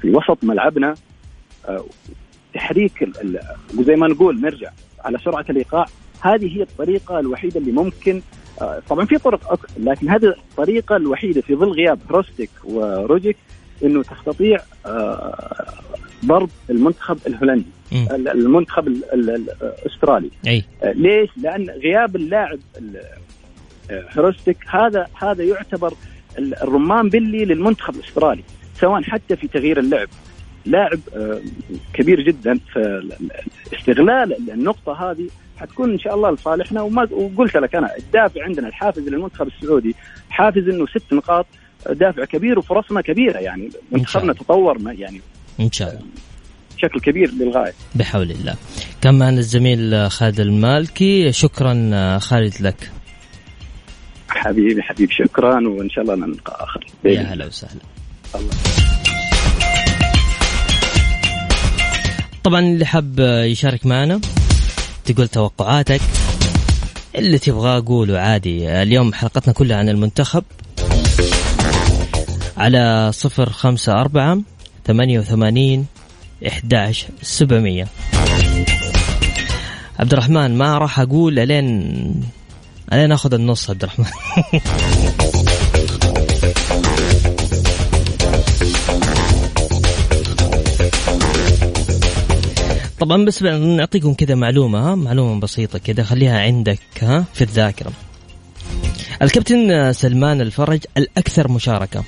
في 0.01 0.11
وسط 0.11 0.45
ملعبنا 0.45 0.95
آه، 1.69 1.85
تحريك 2.55 3.09
وزي 3.79 3.97
ما 3.97 4.09
نقول 4.09 4.41
نرجع 4.41 4.71
على 5.05 5.19
سرعة 5.25 5.45
الايقاع 5.51 5.87
هذه 6.21 6.57
هي 6.59 6.63
الطريقة 6.63 7.21
الوحيدة 7.21 7.61
اللي 7.61 7.73
ممكن 7.73 8.23
آه، 8.61 8.83
طبعا 8.89 9.05
في 9.05 9.19
طرق 9.19 9.53
أكثر 9.53 9.69
لكن 9.79 10.09
هذه 10.09 10.25
الطريقة 10.25 10.97
الوحيدة 10.97 11.41
في 11.41 11.55
ظل 11.55 11.69
غياب 11.69 11.99
روستيك 12.11 12.51
وروجيك 12.65 13.37
إنه 13.85 14.03
تستطيع 14.03 14.59
آه، 14.87 15.81
ضرب 16.25 16.51
المنتخب 16.71 17.19
الهولندي 17.27 17.67
المنتخب 18.11 18.89
الأسترالي 18.89 20.31
أي. 20.47 20.65
ليش؟ 20.85 21.31
لأن 21.37 21.71
غياب 21.71 22.17
اللاعب 22.17 22.59
هروستيك 23.91 24.57
هذا 24.69 25.07
هذا 25.23 25.45
يعتبر 25.45 25.95
الرمان 26.39 27.09
بلي 27.09 27.45
للمنتخب 27.45 27.95
الأسترالي 27.95 28.43
سواء 28.81 29.03
حتى 29.03 29.37
في 29.37 29.49
تغيير 29.49 29.79
اللعب 29.79 30.09
لاعب 30.67 30.99
آه، 31.17 31.41
كبير 31.93 32.21
جدا. 32.21 32.61
فاستغلال 32.75 34.51
النقطة 34.51 35.11
هذه 35.11 35.29
حتكون 35.57 35.93
إن 35.93 35.99
شاء 35.99 36.15
الله 36.15 36.31
لصالحنا. 36.31 36.83
وما 36.83 37.09
وقلت 37.13 37.57
لك 37.57 37.75
أنا 37.75 37.97
الدافع 37.99 38.45
عندنا 38.45 38.69
الحافز 38.69 39.09
للمنتخب 39.09 39.47
السعودي 39.47 39.95
حافز 40.31 40.69
إنه 40.69 40.87
ست 40.87 41.13
نقاط 41.13 41.47
دافع 41.91 42.25
كبير 42.25 42.59
وفرصنا 42.59 43.01
كبيرة. 43.01 43.39
يعني 43.39 43.71
منتخبنا 43.93 44.33
تطور 44.33 44.79
يعني 44.99 45.21
إن 45.61 45.73
شاء 45.73 45.89
الله. 45.91 46.03
بشكل 46.77 47.01
كبير 47.01 47.31
للغاية. 47.31 47.73
بحول 47.95 48.31
الله. 48.31 48.55
كان 49.03 49.19
معنا 49.19 49.39
الزميل 49.39 50.11
خالد 50.11 50.41
المالكي 50.41 51.33
شكرا 51.33 51.91
آه، 51.95 52.19
خالد 52.19 52.55
لك. 52.61 52.91
حبيبي 54.29 54.83
حبيبي 54.83 55.13
شكرا. 55.13 55.69
وإن 55.69 55.91
شاء 55.91 56.05
الله 56.05 56.15
نلقى 56.27 56.65
آخر. 56.65 56.87
يا 57.05 57.21
هلا 57.21 57.47
وسهلا. 57.47 57.81
الله. 58.35 59.10
طبعا 62.45 62.61
اللي 62.61 62.87
حاب 62.87 63.19
يشارك 63.45 63.87
معنا 63.87 64.21
تقول 65.05 65.29
توقعاتك 65.29 66.01
اللي 67.15 67.39
تبغاه 67.39 67.83
قوله 67.87 68.19
عادي. 68.19 68.83
اليوم 68.83 69.13
حلقتنا 69.13 69.55
كلها 69.55 69.77
عن 69.77 69.89
المنتخب. 69.89 70.45
على 72.57 73.11
صفر 73.15 73.51
خمسة 73.51 73.93
أربعة 73.93 74.39
ثمانية 74.87 75.19
وثمانين 75.19 75.87
إحداش 76.47 77.07
سبعمية. 77.23 77.87
عبد 79.99 80.13
الرحمن 80.13 80.59
ما 80.59 80.79
راح 80.79 81.01
أقول 81.01 81.39
ألين 81.39 82.23
علينا 82.93 83.07
ناخذ 83.07 83.35
النص 83.35 83.71
عبد 83.71 83.83
الرحمن 83.83 84.07
طبعا 93.01 93.25
بس 93.25 93.43
نعطيكم 93.43 94.15
كذا 94.15 94.35
معلومة 94.35 94.79
ها؟ 94.79 94.95
معلومة 94.95 95.41
بسيطة 95.41 95.79
كذا 95.79 96.03
خليها 96.03 96.41
عندك 96.41 96.79
ها؟ 97.03 97.25
في 97.33 97.45
الذاكرة. 97.45 97.93
الكابتن 99.23 99.93
سلمان 99.93 100.41
الفرج 100.41 100.81
الأكثر 100.97 101.53
مشاركة. 101.53 102.05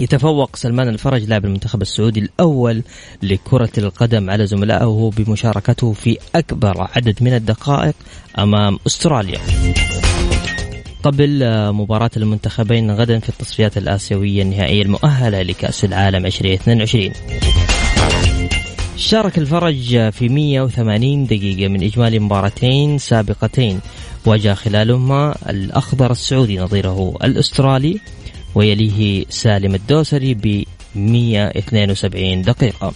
يتفوق 0.00 0.56
سلمان 0.56 0.88
الفرج 0.88 1.24
لاعب 1.24 1.44
المنتخب 1.44 1.82
السعودي 1.82 2.20
الأول 2.20 2.82
لكرة 3.22 3.70
القدم 3.78 4.30
على 4.30 4.46
زملائه 4.46 5.10
بمشاركته 5.16 5.92
في 5.92 6.18
أكبر 6.34 6.88
عدد 6.96 7.22
من 7.22 7.34
الدقائق 7.34 7.94
أمام 8.38 8.78
أستراليا. 8.86 9.40
قبل 11.02 11.44
مباراة 11.72 12.10
المنتخبين 12.16 12.90
غدا 12.90 13.18
في 13.18 13.28
التصفيات 13.28 13.76
الآسيوية 13.76 14.42
النهائية 14.42 14.82
المؤهلة 14.82 15.42
لكأس 15.42 15.84
العالم 15.84 16.26
2022 16.26 17.12
شارك 18.96 19.38
الفرج 19.38 20.10
في 20.10 20.28
180 20.28 21.26
دقيقة 21.26 21.68
من 21.68 21.82
إجمالي 21.82 22.18
مباراتين 22.18 22.98
سابقتين. 22.98 23.80
واجه 24.26 24.54
خلالهما 24.54 25.34
الأخضر 25.50 26.10
السعودي 26.10 26.58
نظيره 26.58 27.14
الأسترالي 27.24 28.00
ويليه 28.54 29.24
سالم 29.28 29.74
الدوسري 29.74 30.34
ب 30.34 30.64
172 30.94 32.42
دقيقة. 32.42 32.92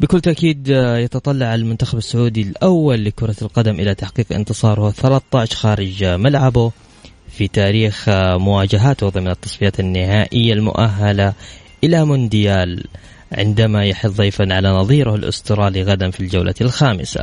بكل 0.00 0.20
تأكيد 0.20 0.68
يتطلع 0.98 1.54
المنتخب 1.54 1.98
السعودي 1.98 2.42
الأول 2.42 3.04
لكرة 3.04 3.36
القدم 3.42 3.74
إلى 3.74 3.94
تحقيق 3.94 4.26
انتصاره 4.32 4.90
13 4.90 5.56
خارج 5.56 6.04
ملعبه. 6.04 6.72
في 7.30 7.48
تاريخ 7.48 8.08
مواجهاته 8.08 9.08
ضمن 9.08 9.28
التصفيات 9.28 9.80
النهائية 9.80 10.52
المؤهلة 10.52 11.32
إلى 11.84 12.04
مونديال 12.04 12.84
عندما 13.32 13.84
يحل 13.84 14.10
ضيفا 14.10 14.54
على 14.54 14.68
نظيره 14.68 15.14
الأسترالي 15.14 15.82
غدا 15.82 16.10
في 16.10 16.20
الجولة 16.20 16.54
الخامسة. 16.60 17.22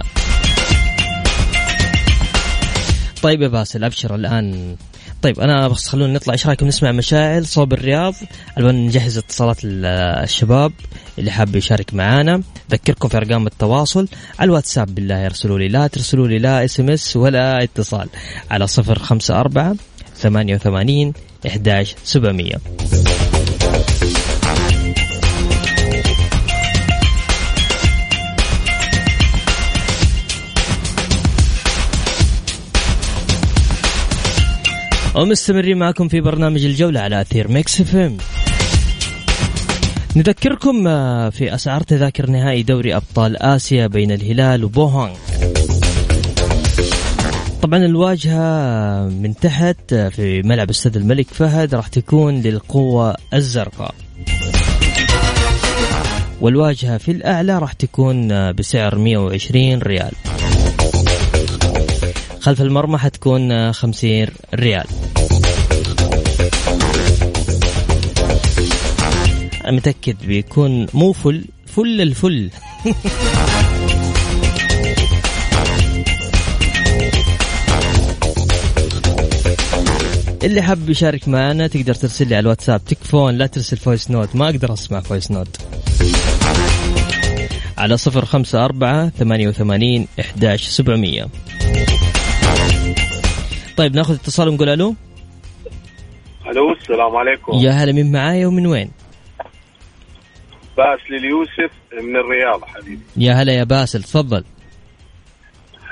طيب 3.21 3.41
يا 3.41 3.47
باسل 3.47 3.83
أبشر 3.83 4.15
الآن. 4.15 4.75
طيب 5.21 5.39
أنا 5.39 5.67
بس 5.67 5.87
خلونا 5.87 6.13
نطلع. 6.13 6.33
إيش 6.33 6.47
رأيكم؟ 6.47 6.67
نسمع 6.67 6.91
مشاعل 6.91 7.45
صوب 7.45 7.73
الرياض. 7.73 8.13
الان 8.57 8.85
نجهز 8.85 9.17
اتصالات 9.17 9.57
الشباب 9.63 10.71
اللي 11.19 11.31
حاب 11.31 11.55
يشارك 11.55 11.93
معانا. 11.93 12.41
ذكركم 12.71 13.07
في 13.07 13.17
أرقام 13.17 13.47
التواصل 13.47 14.07
على 14.39 14.47
الواتساب. 14.47 14.95
بالله 14.95 15.25
ارسلوا 15.25 15.59
لي. 15.59 15.67
لا 15.67 15.87
ترسلوا 15.87 16.27
لي 16.27 16.39
لا 16.39 16.65
SMS 16.65 17.17
ولا 17.17 17.63
اتصال. 17.63 18.09
على 18.51 18.67
صفر 18.67 18.99
خمسة 20.23 20.29
أربعة 20.29 20.31
ثمانية 20.31 20.55
وثمانين 20.55 21.13
إحداش 21.47 21.95
سبعمية. 22.03 22.55
ومستمرين 35.15 35.77
معكم 35.77 36.07
في 36.07 36.21
برنامج 36.21 36.65
الجولة 36.65 36.99
على 36.99 37.21
أثير 37.21 37.47
ميكس 37.47 37.81
إف 37.81 37.95
إم. 37.95 38.17
نذكركم 40.15 40.87
آه، 40.87 41.29
في 41.29 41.55
أسعار 41.55 41.81
تذاكر 41.81 42.29
نهائي 42.29 42.63
دوري 42.63 42.95
أبطال 42.95 43.37
آسيا 43.37 43.87
بين 43.87 44.11
الهلال 44.11 44.63
وبوهانغ 44.63 45.15
طبعا 47.63 47.85
الواجهة 47.85 49.07
من 49.07 49.35
تحت 49.35 49.93
في 49.93 50.41
ملعب 50.41 50.69
استاد 50.69 50.97
الملك 50.97 51.27
فهد 51.27 51.75
راح 51.75 51.87
تكون 51.87 52.41
للقوة 52.41 53.15
الزرقاء. 53.33 53.95
والواجهة 56.41 56.97
في 56.97 57.11
الأعلى 57.11 57.59
راح 57.59 57.73
تكون 57.73 58.51
بسعر 58.51 58.97
120 58.97 59.79
ريال. 59.79 60.11
خلف 62.39 62.61
المرمى 62.61 62.97
حتكون 62.97 63.71
50 63.71 64.27
ريال. 64.55 64.85
أنا 69.65 69.71
متأكد 69.71 70.15
بيكون 70.27 70.87
مو 70.93 71.11
فل 71.11 71.45
فل 71.65 72.01
الفل. 72.01 72.49
اللي 80.43 80.61
حاب 80.61 80.89
يشارك 80.89 81.27
معنا 81.27 81.67
تقدر 81.67 81.93
ترسل 81.93 82.27
لي 82.27 82.35
على 82.35 82.43
الواتساب 82.43 82.85
تكفون 82.85 83.37
لا 83.37 83.47
ترسل 83.47 83.77
voice 83.77 84.11
note 84.11 84.35
ما 84.35 84.45
أقدر 84.45 84.73
أسمع 84.73 84.99
voice 84.99 85.31
note 85.31 85.57
على 87.77 87.97
صفر 87.97 88.25
خمسة 88.25 88.65
أربعة 88.65 89.09
ثمانية 89.09 89.47
وثمانين 89.47 90.07
إحداش 90.19 90.63
سبعمية. 90.63 91.27
طيب 93.77 93.95
ناخذ 93.95 94.13
اتصال 94.13 94.49
ونقول 94.49 94.69
ألو. 94.69 94.95
ألو 96.47 96.73
السلام 96.73 97.15
عليكم. 97.15 97.53
يا 97.53 97.71
هلا 97.71 97.91
من 97.91 98.11
معايا 98.11 98.47
ومن 98.47 98.67
وين؟ 98.67 98.91
باسل 100.77 101.15
اليوسف 101.15 101.73
من 101.93 102.15
الرياض 102.15 102.63
حبيبي. 102.63 103.01
يا 103.17 103.33
هلا 103.33 103.53
يا 103.53 103.63
باسل 103.63 104.03
تفضل. 104.03 104.43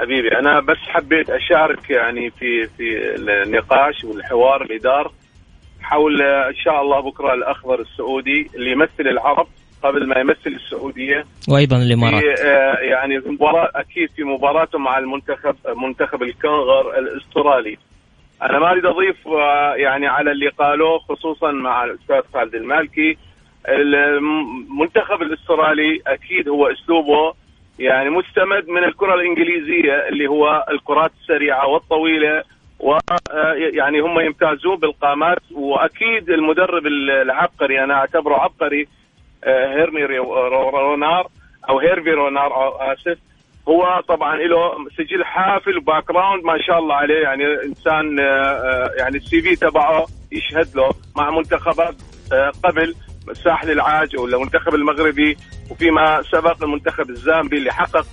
حبيبي. 0.01 0.39
أنا 0.39 0.59
بس 0.59 0.77
حبيت 0.77 1.29
أشارك 1.29 1.89
يعني 1.89 2.29
في 2.29 2.67
في 2.67 3.15
النقاش 3.15 4.03
والحوار 4.03 4.61
الادار 4.61 5.11
حول 5.81 6.21
إن 6.21 6.55
شاء 6.55 6.81
الله 6.81 6.99
بكرة 6.99 7.33
الأخضر 7.33 7.79
السعودي 7.79 8.49
اللي 8.55 8.71
يمثل 8.71 9.07
العرب 9.07 9.47
قبل 9.83 10.07
ما 10.07 10.19
يمثل 10.19 10.47
السعودية. 10.47 11.25
وأيضا 11.49 11.77
الإمارات. 11.77 12.23
في 12.23 12.43
آه، 12.43 12.79
يعني 12.79 13.17
مباراة 13.17 13.71
أكيد 13.75 14.09
في 14.15 14.23
مباراته 14.23 14.79
مع 14.79 14.97
المنتخب 14.97 15.55
منتخب 15.75 16.23
الكونغر 16.23 16.99
الأسترالي. 16.99 17.77
أنا 18.41 18.59
ما 18.59 18.71
أريد 18.71 18.85
أضيف 18.85 19.27
آه، 19.27 19.73
يعني 19.75 20.07
على 20.07 20.31
اللي 20.31 20.49
قالوه 20.49 20.99
خصوصا 20.99 21.51
مع 21.51 21.83
الأستاذ 21.83 22.21
خالد 22.33 22.55
المالكي. 22.55 23.17
المنتخب 23.69 25.21
الأسترالي 25.21 26.01
أكيد 26.07 26.49
هو 26.49 26.67
أسلوبه 26.67 27.33
يعني 27.81 28.09
مستمد 28.09 28.69
من 28.69 28.83
الكرة 28.83 29.13
الإنجليزية 29.13 30.07
اللي 30.09 30.27
هو 30.27 30.65
الكرات 30.71 31.11
السريعة 31.21 31.67
والطويلة 31.67 32.43
ويعني 32.79 33.99
آه، 33.99 34.05
هم 34.05 34.19
يمتازون 34.19 34.75
بالقامات 34.75 35.37
وأكيد 35.51 36.29
المدرب 36.29 36.87
العبقري 36.87 37.83
أنا 37.83 37.93
أعتبره 37.93 38.35
عبقري 38.35 38.87
آه، 39.43 39.67
هيرمي 39.67 40.03
رونار 40.73 41.27
أو 41.69 41.79
هيرفي 41.79 42.11
رونار 42.11 42.77
آسف. 42.93 43.17
هو 43.69 44.01
طبعا 44.07 44.35
له 44.35 44.89
سجل 44.97 45.23
حافل 45.23 45.77
و 45.77 46.11
background 46.11 46.43
ما 46.43 46.57
شاء 46.61 46.79
الله 46.79 46.95
عليه 46.95 47.21
يعني 47.23 47.43
إنسان 47.63 48.19
آه، 48.19 48.91
يعني 48.97 49.17
ال 49.17 49.41
CV 49.41 49.55
تبعه 49.55 50.05
يشهد 50.31 50.75
له 50.75 50.91
مع 51.17 51.29
منتخبات 51.31 51.95
قبل. 52.63 52.95
ساحل 53.29 53.71
العاج 53.71 54.19
ولا 54.19 54.37
المنتخب 54.37 54.75
المغربي 54.75 55.37
وفيما 55.69 56.21
سبق 56.31 56.63
المنتخب 56.63 57.09
الزامبي 57.09 57.57
اللي 57.57 57.73
حقق 57.73 58.05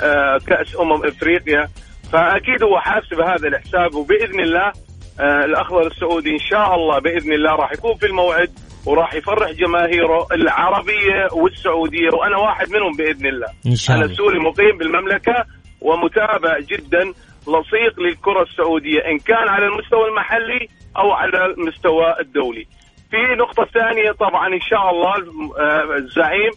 آه، 0.00 0.38
كأس 0.46 0.80
أمم 0.80 1.04
إفريقيا 1.04 1.68
فأكيد 2.12 2.62
هو 2.62 2.80
حاسب 2.80 3.20
هذا 3.20 3.48
الحساب 3.48 3.94
وبإذن 3.94 4.40
الله 4.40 4.72
آه، 5.20 5.44
الأخضر 5.44 5.86
السعودي 5.86 6.30
إن 6.30 6.38
شاء 6.38 6.74
الله 6.74 6.98
بإذن 6.98 7.32
الله 7.32 7.50
راح 7.50 7.72
يكون 7.72 7.96
في 7.96 8.06
الموعد 8.06 8.50
وراح 8.86 9.14
يفرح 9.14 9.50
جماهيره 9.50 10.26
العربية 10.32 11.28
والسعودية 11.32 12.08
وأنا 12.12 12.36
واحد 12.36 12.70
منهم 12.70 12.92
بإذن 12.92 13.26
الله. 13.26 13.46
إن 13.66 13.76
شاء 13.76 13.96
الله. 13.96 14.06
أنا 14.06 14.14
سوري 14.14 14.38
مقيم 14.38 14.78
بالمملكة 14.78 15.44
ومتابع 15.80 16.58
جدا 16.60 17.12
لصيق 17.42 18.00
للكرة 18.00 18.42
السعودية 18.42 19.00
إن 19.00 19.18
كان 19.18 19.48
على 19.48 19.66
المستوى 19.66 20.08
المحلي 20.08 20.68
أو 20.96 21.12
على 21.12 21.46
المستوى 21.46 22.14
الدولي. 22.20 22.66
في 23.14 23.34
نقطة 23.34 23.64
ثانية 23.64 24.12
طبعا 24.12 24.54
إن 24.54 24.60
شاء 24.60 24.90
الله 24.90 25.14
آه، 25.58 25.96
الزعيم 25.96 26.50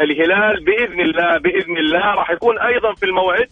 الهلال 0.00 0.64
بإذن 0.64 1.00
الله 1.00 1.38
بإذن 1.38 1.76
الله 1.76 2.14
راح 2.14 2.30
يكون 2.30 2.58
أيضا 2.58 2.94
في 2.94 3.06
الموعد 3.06 3.48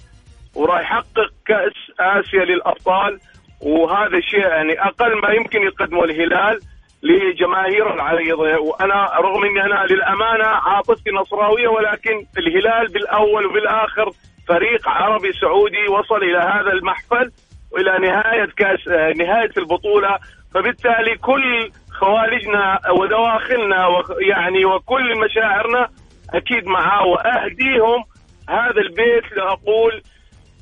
وراح 0.54 0.80
يحقق 0.80 1.30
كأس 1.46 1.72
آسيا 2.00 2.44
للأبطال. 2.44 3.18
وهذا 3.60 4.20
شيء 4.20 4.40
يعني 4.40 4.80
أقل 4.80 5.20
ما 5.22 5.30
يمكن 5.34 5.62
يقدمه 5.62 6.04
الهلال 6.04 6.60
لجماهير 7.02 7.94
العريضة 7.94 8.58
وأنا 8.58 9.10
رغم 9.20 9.44
أني 9.44 9.62
أنا 9.64 9.86
للأمانة 9.90 10.46
عاطفتي 10.46 11.10
نصراوية 11.10 11.68
ولكن 11.68 12.26
الهلال 12.38 12.86
بالأول 12.92 13.46
وبالآخر 13.46 14.10
فريق 14.48 14.88
عربي 14.88 15.32
سعودي 15.32 15.88
وصل 15.88 16.16
إلى 16.22 16.38
هذا 16.38 16.72
المحفل 16.72 17.30
وإلى 17.72 17.98
نهاية 17.98 18.48
كأس 18.56 18.88
آه، 18.88 19.12
نهاية 19.16 19.52
البطولة. 19.56 20.18
فبالتالي 20.54 21.16
كل 21.20 21.70
خوارجنا 21.90 22.78
ودواخلنا 22.90 23.88
يعني 24.20 24.64
وكل 24.64 25.20
مشاعرنا 25.24 25.88
أكيد 26.34 26.66
معاه 26.66 27.06
وأهديهم 27.06 28.04
هذا 28.48 28.80
البيت 28.80 29.32
لأقول 29.36 30.02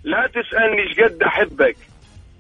لا 0.04 0.26
تسألني 0.26 0.82
إيش 0.82 1.00
قد 1.00 1.22
أحبك. 1.22 1.76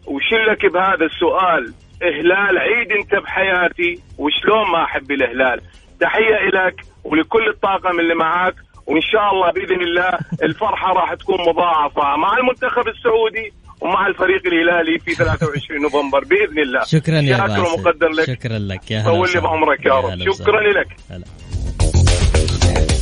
وشلك 0.06 0.66
بهذا 0.66 1.04
السؤال؟ 1.06 1.74
إهلال 2.02 2.58
عيد 2.58 2.92
أنت 2.92 3.14
بحياتي 3.14 4.02
وشلون 4.18 4.70
ما 4.70 4.84
أحب 4.84 5.10
الإهلال؟ 5.10 5.60
تحية 6.00 6.48
لك 6.54 6.80
ولكل 7.04 7.48
الطاقم 7.48 8.00
اللي 8.00 8.14
معاك 8.14 8.54
وإن 8.86 9.00
شاء 9.00 9.32
الله 9.32 9.50
بإذن 9.52 9.82
الله 9.82 10.18
الفرحة 10.42 10.92
راح 10.92 11.14
تكون 11.14 11.40
مضاعفة 11.40 12.16
مع 12.16 12.36
المنتخب 12.38 12.88
السعودي. 12.88 13.52
ومع 13.80 14.06
الفريق 14.06 14.42
الهلالي 14.46 14.98
في 14.98 15.14
23 15.14 15.82
نوفمبر 15.82 16.24
بإذن 16.24 16.58
الله. 16.58 16.84
شكرا 16.84 17.20
يا 17.20 17.36
شاكر 17.36 17.46
باسل. 17.46 17.60
ومقدر 17.60 18.08
لك. 18.08 18.26
شكرا 18.26 18.58
لك. 18.58 18.90
يا 18.90 19.00
هلا 19.00 19.10
طول. 19.10 19.40
بعمرك 19.40 19.86
يا 19.86 19.94
رب. 19.94 20.32
شكرا 20.32 20.60
لك. 20.60 20.96
هلا. 21.10 21.24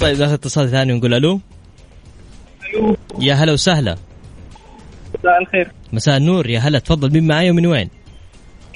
طيب 0.00 0.18
ناخذ 0.18 0.32
اتصال 0.32 0.70
ثاني 0.70 0.92
ونقول 0.92 1.14
ألو. 1.14 1.40
يا 3.18 3.34
هلا 3.34 3.52
وسهلا. 3.52 3.96
مساء 5.18 5.42
الخير. 5.42 5.70
مساء 5.92 6.16
النور. 6.16 6.50
يا 6.50 6.58
هلا 6.58 6.78
تفضل. 6.78 7.12
مين 7.12 7.26
معاي 7.26 7.50
ومن 7.50 7.66
وين؟ 7.66 7.90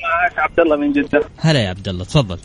معك 0.02 0.38
عبد 0.38 0.60
الله 0.60 0.76
من 0.76 0.92
جدة. 0.92 1.22
هلا 1.38 1.62
يا 1.62 1.68
عبد 1.68 1.88
الله 1.88 2.04
تفضل. 2.04 2.38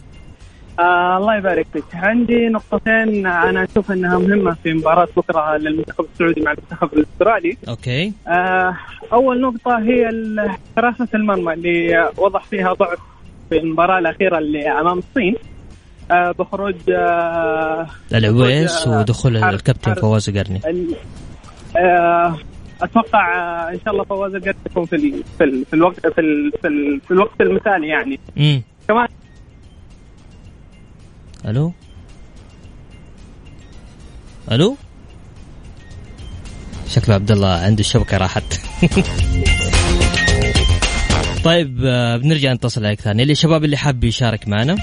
آه 0.79 1.17
الله 1.17 1.37
يبارك 1.37 1.67
فيك. 1.73 1.83
عندي 1.93 2.47
نقطتين 2.49 3.25
أنا 3.27 3.63
أشوف 3.63 3.91
إنها 3.91 4.17
مهمة 4.17 4.55
في 4.63 4.73
مباراة 4.73 5.07
بكرة 5.17 5.57
للمنتخب 5.57 6.05
السعودي 6.13 6.41
مع 6.41 6.51
المنتخب 6.51 6.93
الأسترالي. 6.93 7.57
Okay. 7.69 8.13
آه 8.27 8.77
أول 9.13 9.41
نقطة 9.41 9.77
هي 9.79 10.09
حراسه 10.77 11.07
المرمى 11.13 11.53
اللي 11.53 12.09
وضح 12.17 12.43
فيها 12.43 12.73
ضعف 12.73 12.99
في 13.49 13.57
المباراة 13.57 13.99
الأخيرة 13.99 14.37
اللي 14.37 14.71
أمام 14.71 14.97
الصين. 14.97 15.35
آه 16.11 16.31
بخروج 16.31 16.75
آه 16.89 17.87
العويس 18.13 18.87
آه، 18.87 18.99
ودخول 18.99 19.37
الكابتن 19.37 19.93
فواز 19.93 20.29
القرني 20.29 20.61
آه 21.77 22.37
أتوقع 22.81 23.35
آه 23.37 23.69
إن 23.73 23.79
شاء 23.85 23.93
الله 23.93 24.03
فواز 24.03 24.35
القرني 24.35 24.55
يكون 24.65 24.85
في 24.85 24.97
في, 25.37 25.65
في 25.65 25.73
الوقت 25.73 26.07
في, 26.07 26.51
في, 26.61 26.99
في 27.07 27.11
الوقت 27.11 27.41
المثالي 27.41 27.87
يعني. 27.87 28.19
امم 28.37 28.61
كمان 28.87 29.07
ألو؟ 31.47 31.73
ألو؟ 34.51 34.77
شكله 36.89 37.15
عبد 37.15 37.31
الله 37.31 37.47
عنده 37.47 37.79
الشبكه 37.79 38.17
راحت. 38.17 38.43
طيب 41.43 41.85
آه، 41.85 42.17
بنرجع 42.17 42.53
نتصل 42.53 42.85
عليك 42.85 43.01
ثاني. 43.01 43.25
للشباب 43.25 43.63
اللي 43.63 43.77
حاب 43.77 44.03
يشارك 44.03 44.47
معنا 44.47 44.75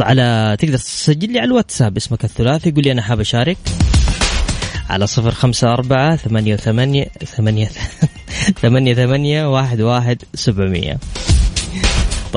على 0.00 0.56
تقدر 0.58 0.78
تسجل 0.78 1.32
لي 1.32 1.38
على 1.38 1.46
الواتساب 1.48 1.96
اسمك 1.96 2.24
الثلاثي 2.24 2.68
يقول 2.68 2.84
لي 2.84 2.92
أنا 2.92 3.02
حاب 3.02 3.20
أشارك. 3.20 3.58
على 4.90 5.06
صفر 5.06 5.30
خمسة 5.30 5.72
أربعة 5.72 6.16
ثمانية 6.16 6.56
ثمانية 6.56 7.06
ثمانية 8.62 8.94
ثمانية 8.94 9.52
واحد 9.52 9.80
واحد 9.80 10.22
سبعمية. 10.34 10.98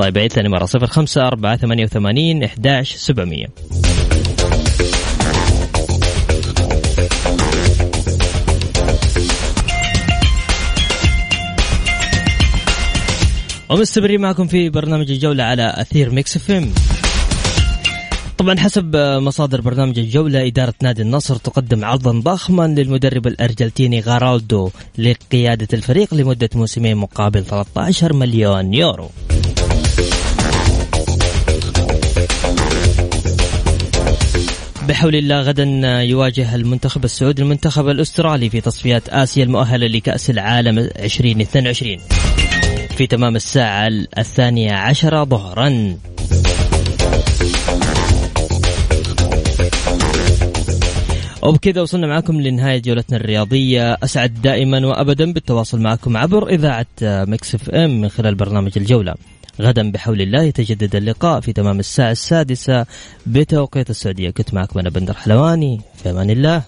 طيب 0.00 0.18
عيد 0.18 0.32
ثاني 0.32 0.48
مرة 0.48 0.64
صفر 0.64 0.86
خمسة 0.86 1.26
أربعة 1.26 1.56
ثمانية 1.56 1.84
وثمانين 1.84 2.44
إحداش 2.44 2.94
سبعمية. 2.94 3.46
ومستمرين 13.70 14.20
معكم 14.20 14.46
في 14.46 14.70
برنامج 14.70 15.10
الجولة 15.10 15.44
على 15.44 15.74
أثير 15.76 16.10
ميكس 16.10 16.36
إف 16.36 16.50
إم. 16.50 16.72
طبعا 18.38 18.58
حسب 18.58 18.96
مصادر 18.96 19.60
برنامج 19.60 19.98
الجولة 19.98 20.46
إدارة 20.46 20.74
نادي 20.82 21.02
النصر 21.02 21.36
تقدم 21.36 21.84
عرضا 21.84 22.12
ضخما 22.12 22.66
للمدرب 22.66 23.26
الأرجنتيني 23.26 24.00
غاياردو 24.00 24.70
لقيادة 24.98 25.68
الفريق 25.72 26.14
لمدة 26.14 26.48
موسمين 26.54 26.96
مقابل 26.96 27.44
13 27.44 28.12
مليون 28.12 28.74
يورو. 28.74 29.10
بحول 34.88 35.14
الله 35.14 35.40
غدا 35.40 35.64
يواجه 36.02 36.54
المنتخب 36.54 37.04
السعودي 37.04 37.42
المنتخب 37.42 37.88
الأسترالي 37.88 38.50
في 38.50 38.60
تصفيات 38.60 39.08
آسيا 39.08 39.44
المؤهلة 39.44 39.86
لكأس 39.86 40.30
العالم 40.30 40.78
2022 40.78 41.98
في 42.96 43.06
تمام 43.06 43.36
الساعة 43.36 43.88
الثانية 44.18 44.72
عشره 44.72 45.24
ظهرا. 45.24 45.96
وبكذا 51.42 51.82
وصلنا 51.82 52.06
معكم 52.06 52.40
لنهاية 52.40 52.82
جولتنا 52.82 53.16
الرياضية. 53.16 53.92
أسعد 53.92 54.42
دائما 54.42 54.86
وأبدا 54.86 55.32
بالتواصل 55.32 55.80
معكم 55.80 56.16
عبر 56.16 56.48
إذاعة 56.48 56.86
مكس 57.02 57.54
إف 57.54 57.70
إم 57.70 58.00
من 58.00 58.08
خلال 58.08 58.34
برنامج 58.34 58.72
الجولة. 58.76 59.14
غدا 59.60 59.90
بحول 59.90 60.20
الله 60.20 60.42
يتجدد 60.42 60.96
اللقاء 60.96 61.40
في 61.40 61.52
تمام 61.52 61.78
الساعة 61.78 62.10
السادسة. 62.10 62.86
بتوقيت 63.26 63.90
السعودية. 63.90 64.30
كنت 64.30 64.54
معكم 64.54 64.78
أنا 64.78 64.90
بندر 64.90 65.14
حلواني. 65.14 65.80
في 66.02 66.10
أمان 66.10 66.30
الله. 66.30 66.62